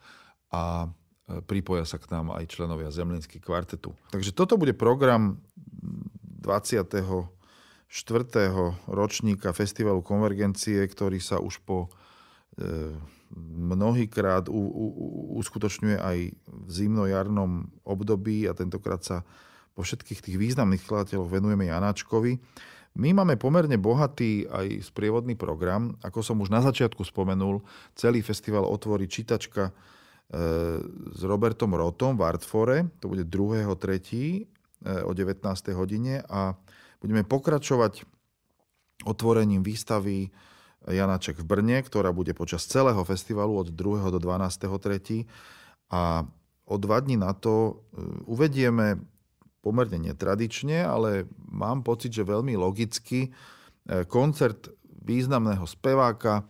[0.49, 0.88] a
[1.28, 3.91] e, pripoja sa k nám aj členovia Zemlinský kvartetu.
[4.16, 5.43] Takže toto bude program
[6.41, 7.20] 24.
[8.88, 11.91] ročníka Festivalu Konvergencie, ktorý sa už po
[12.55, 12.95] e,
[13.76, 14.47] mnohýkrát
[15.36, 19.28] uskutočňuje aj v zimno-jarnom období a tentokrát sa
[19.76, 22.39] po všetkých tých významných skladateľoch venujeme Janáčkovi.
[22.96, 26.00] My máme pomerne bohatý aj sprievodný program.
[26.00, 27.60] Ako som už na začiatku spomenul,
[27.91, 29.72] celý festival otvorí čítačka e,
[31.12, 32.88] s Robertom Rotom v Artfore.
[33.04, 34.48] To bude 2.3.
[34.86, 35.43] E, o 19.
[35.76, 36.54] hodine a
[37.02, 38.06] budeme pokračovať
[39.04, 40.30] otvorením výstavy
[40.86, 44.14] Janaček v Brne, ktorá bude počas celého festivalu od 2.
[44.14, 45.26] do 12.3.
[45.89, 46.24] A
[46.66, 47.74] o dva dní na to e,
[48.30, 49.02] uvedieme
[49.66, 53.30] pomerne netradične, ale mám pocit, že veľmi logicky e,
[54.05, 56.45] koncert významného speváka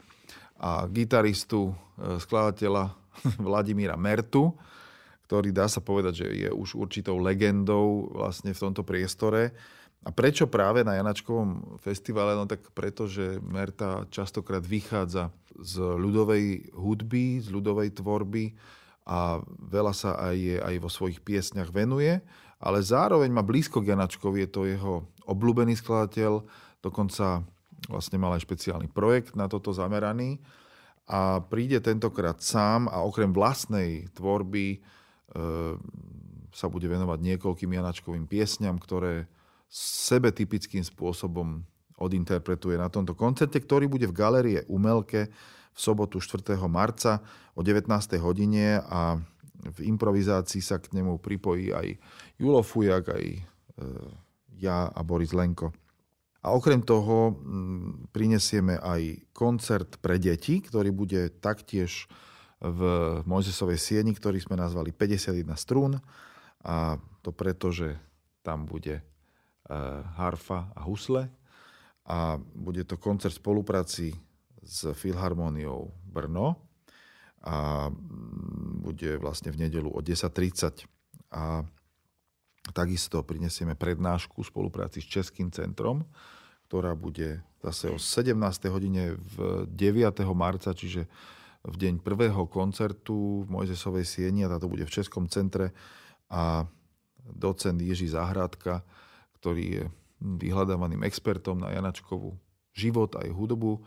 [0.59, 2.91] a gitaristu, e, skladateľa
[3.47, 4.51] Vladimíra Mertu,
[5.31, 9.55] ktorý dá sa povedať, že je už určitou legendou vlastne v tomto priestore.
[10.05, 12.37] A prečo práve na Janačkovom festivale?
[12.37, 18.53] No tak preto, že Merta častokrát vychádza z ľudovej hudby, z ľudovej tvorby
[19.09, 22.21] a veľa sa aj, aj vo svojich piesňach venuje
[22.59, 24.93] ale zároveň má blízko k Janačkovi, je to jeho
[25.27, 26.43] obľúbený skladateľ,
[26.79, 27.43] dokonca
[27.89, 30.41] vlastne mal aj špeciálny projekt na toto zameraný
[31.05, 34.77] a príde tentokrát sám a okrem vlastnej tvorby e,
[36.49, 39.29] sa bude venovať niekoľkým Janačkovým piesňam, ktoré
[39.69, 41.61] sebe typickým spôsobom
[41.99, 45.29] odinterpretuje na tomto koncerte, ktorý bude v galerii Umelke
[45.75, 46.55] v sobotu 4.
[46.65, 47.19] marca
[47.53, 47.91] o 19.
[48.23, 49.19] hodine a
[49.65, 51.87] v improvizácii sa k nemu pripojí aj
[52.37, 53.39] Julo Fujak, aj e,
[54.61, 55.73] ja a Boris Lenko.
[56.45, 62.05] A okrem toho mm, prinesieme aj koncert pre deti, ktorý bude taktiež
[62.61, 62.81] v
[63.25, 65.97] Mojzesovej sieni, ktorý sme nazvali 51 strún.
[66.61, 67.97] A to preto, že
[68.45, 69.03] tam bude e,
[70.21, 71.33] harfa a husle.
[72.05, 74.13] A bude to koncert v spolupráci
[74.61, 76.74] s Filharmóniou Brno
[77.45, 80.89] a mm, bude vlastne v nedelu o 10.30.
[81.31, 81.63] A
[82.73, 86.01] Takisto prinesieme prednášku v spolupráci s Českým centrom,
[86.65, 88.33] ktorá bude zase o 17.
[88.73, 90.25] hodine v 9.
[90.33, 91.05] marca, čiže
[91.65, 95.77] v deň prvého koncertu v Mojzesovej sieni a táto bude v Českom centre
[96.29, 96.65] a
[97.21, 98.81] docent Jiří Zahradka,
[99.41, 99.83] ktorý je
[100.21, 102.33] vyhľadávaným expertom na Janačkovú
[102.73, 103.81] život aj hudbu,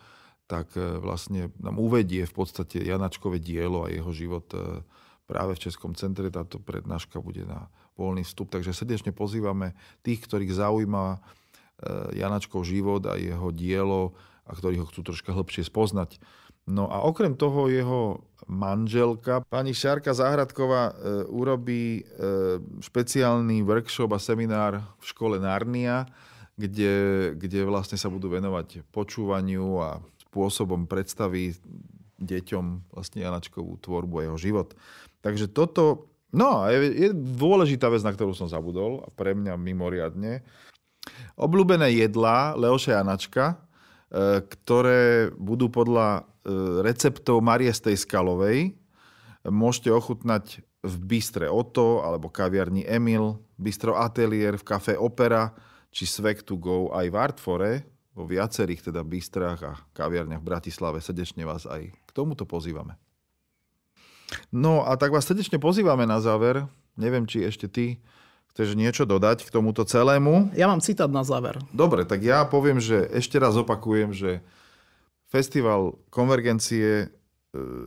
[0.49, 4.81] tak e, vlastne nám uvedie v podstate Janačkové dielo a jeho život e,
[5.29, 6.33] práve v Českom centre.
[6.33, 7.69] Táto prednáška bude na
[8.01, 8.49] voľný vstup.
[8.49, 11.19] Takže srdečne pozývame tých, ktorých zaujíma e,
[12.17, 14.17] Janačkov život a jeho dielo
[14.49, 16.17] a ktorí ho chcú troška hĺbšie spoznať.
[16.65, 20.93] No a okrem toho jeho manželka, pani Šárka Záhradková,
[21.33, 22.05] urobí
[22.85, 26.05] špeciálny workshop a seminár v škole Narnia,
[26.61, 26.93] kde,
[27.41, 30.05] kde vlastne sa budú venovať počúvaniu a
[30.39, 31.59] spôsobom predstaví
[32.23, 34.79] deťom vlastne Janačkovú tvorbu a jeho život.
[35.19, 40.45] Takže toto No, je, je dôležitá vec, na ktorú som zabudol, a pre mňa mimoriadne.
[41.41, 43.57] Obľúbené jedlá Leoša Janačka,
[44.13, 46.23] e, ktoré budú podľa e,
[46.85, 48.77] receptov Mariestej Skalovej.
[49.49, 55.57] Môžete ochutnať v Bystre Oto alebo kaviarni Emil, Bistro Atelier, v Café Opera
[55.89, 57.73] či Svek to go aj v Artfore,
[58.19, 60.99] vo viacerých teda bistrách a kaviarniach v Bratislave.
[60.99, 62.99] Srdečne vás aj k tomuto pozývame.
[64.51, 66.67] No a tak vás srdečne pozývame na záver.
[66.99, 68.03] Neviem, či ešte ty
[68.51, 70.51] chceš niečo dodať k tomuto celému.
[70.59, 71.63] Ja mám citát na záver.
[71.71, 74.43] Dobre, tak ja poviem, že ešte raz opakujem, že
[75.31, 77.07] festival konvergencie e,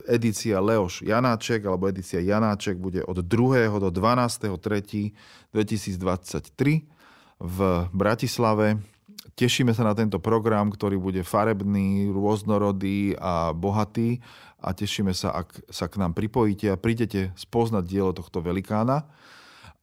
[0.08, 3.68] edícia Leoš Janáček alebo edícia Janáček bude od 2.
[3.68, 4.48] do 12.
[4.48, 5.12] 3.
[5.52, 6.88] 2023
[7.42, 7.58] v
[7.92, 8.80] Bratislave.
[9.22, 14.18] Tešíme sa na tento program, ktorý bude farebný, rôznorodý a bohatý
[14.58, 19.06] a tešíme sa, ak sa k nám pripojíte a prídete spoznať dielo tohto velikána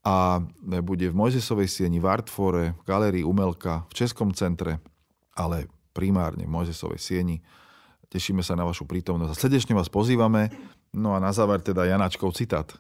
[0.04, 0.44] a
[0.84, 4.80] bude v Mojzesovej sieni v Artfore, v Galérii Umelka, v Českom centre,
[5.36, 7.40] ale primárne v Mojzesovej sieni.
[8.12, 10.52] Tešíme sa na vašu prítomnosť a srdečne vás pozývame.
[10.90, 12.74] No a na záver teda Janáčkov citát.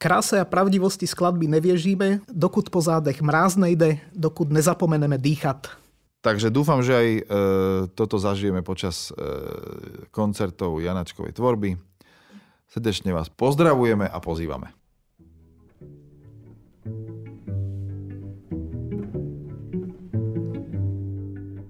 [0.00, 5.83] Kráse a pravdivosti skladby neviežíme, dokud po zádech mráz nejde, dokud nezapomeneme dýchat.
[6.24, 7.22] Takže dúfam, že aj e,
[7.92, 9.20] toto zažijeme počas e,
[10.08, 11.76] koncertov Janačkovej tvorby.
[12.72, 14.72] Srdečne vás pozdravujeme a pozývame.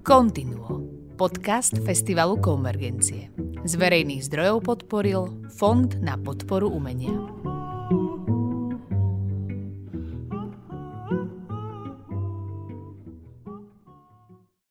[0.07, 0.87] Continuo.
[1.19, 3.35] Podcast Festivalu Konvergencie.
[3.67, 7.54] Z verejných zdrojov podporil Fond na podporu umenia.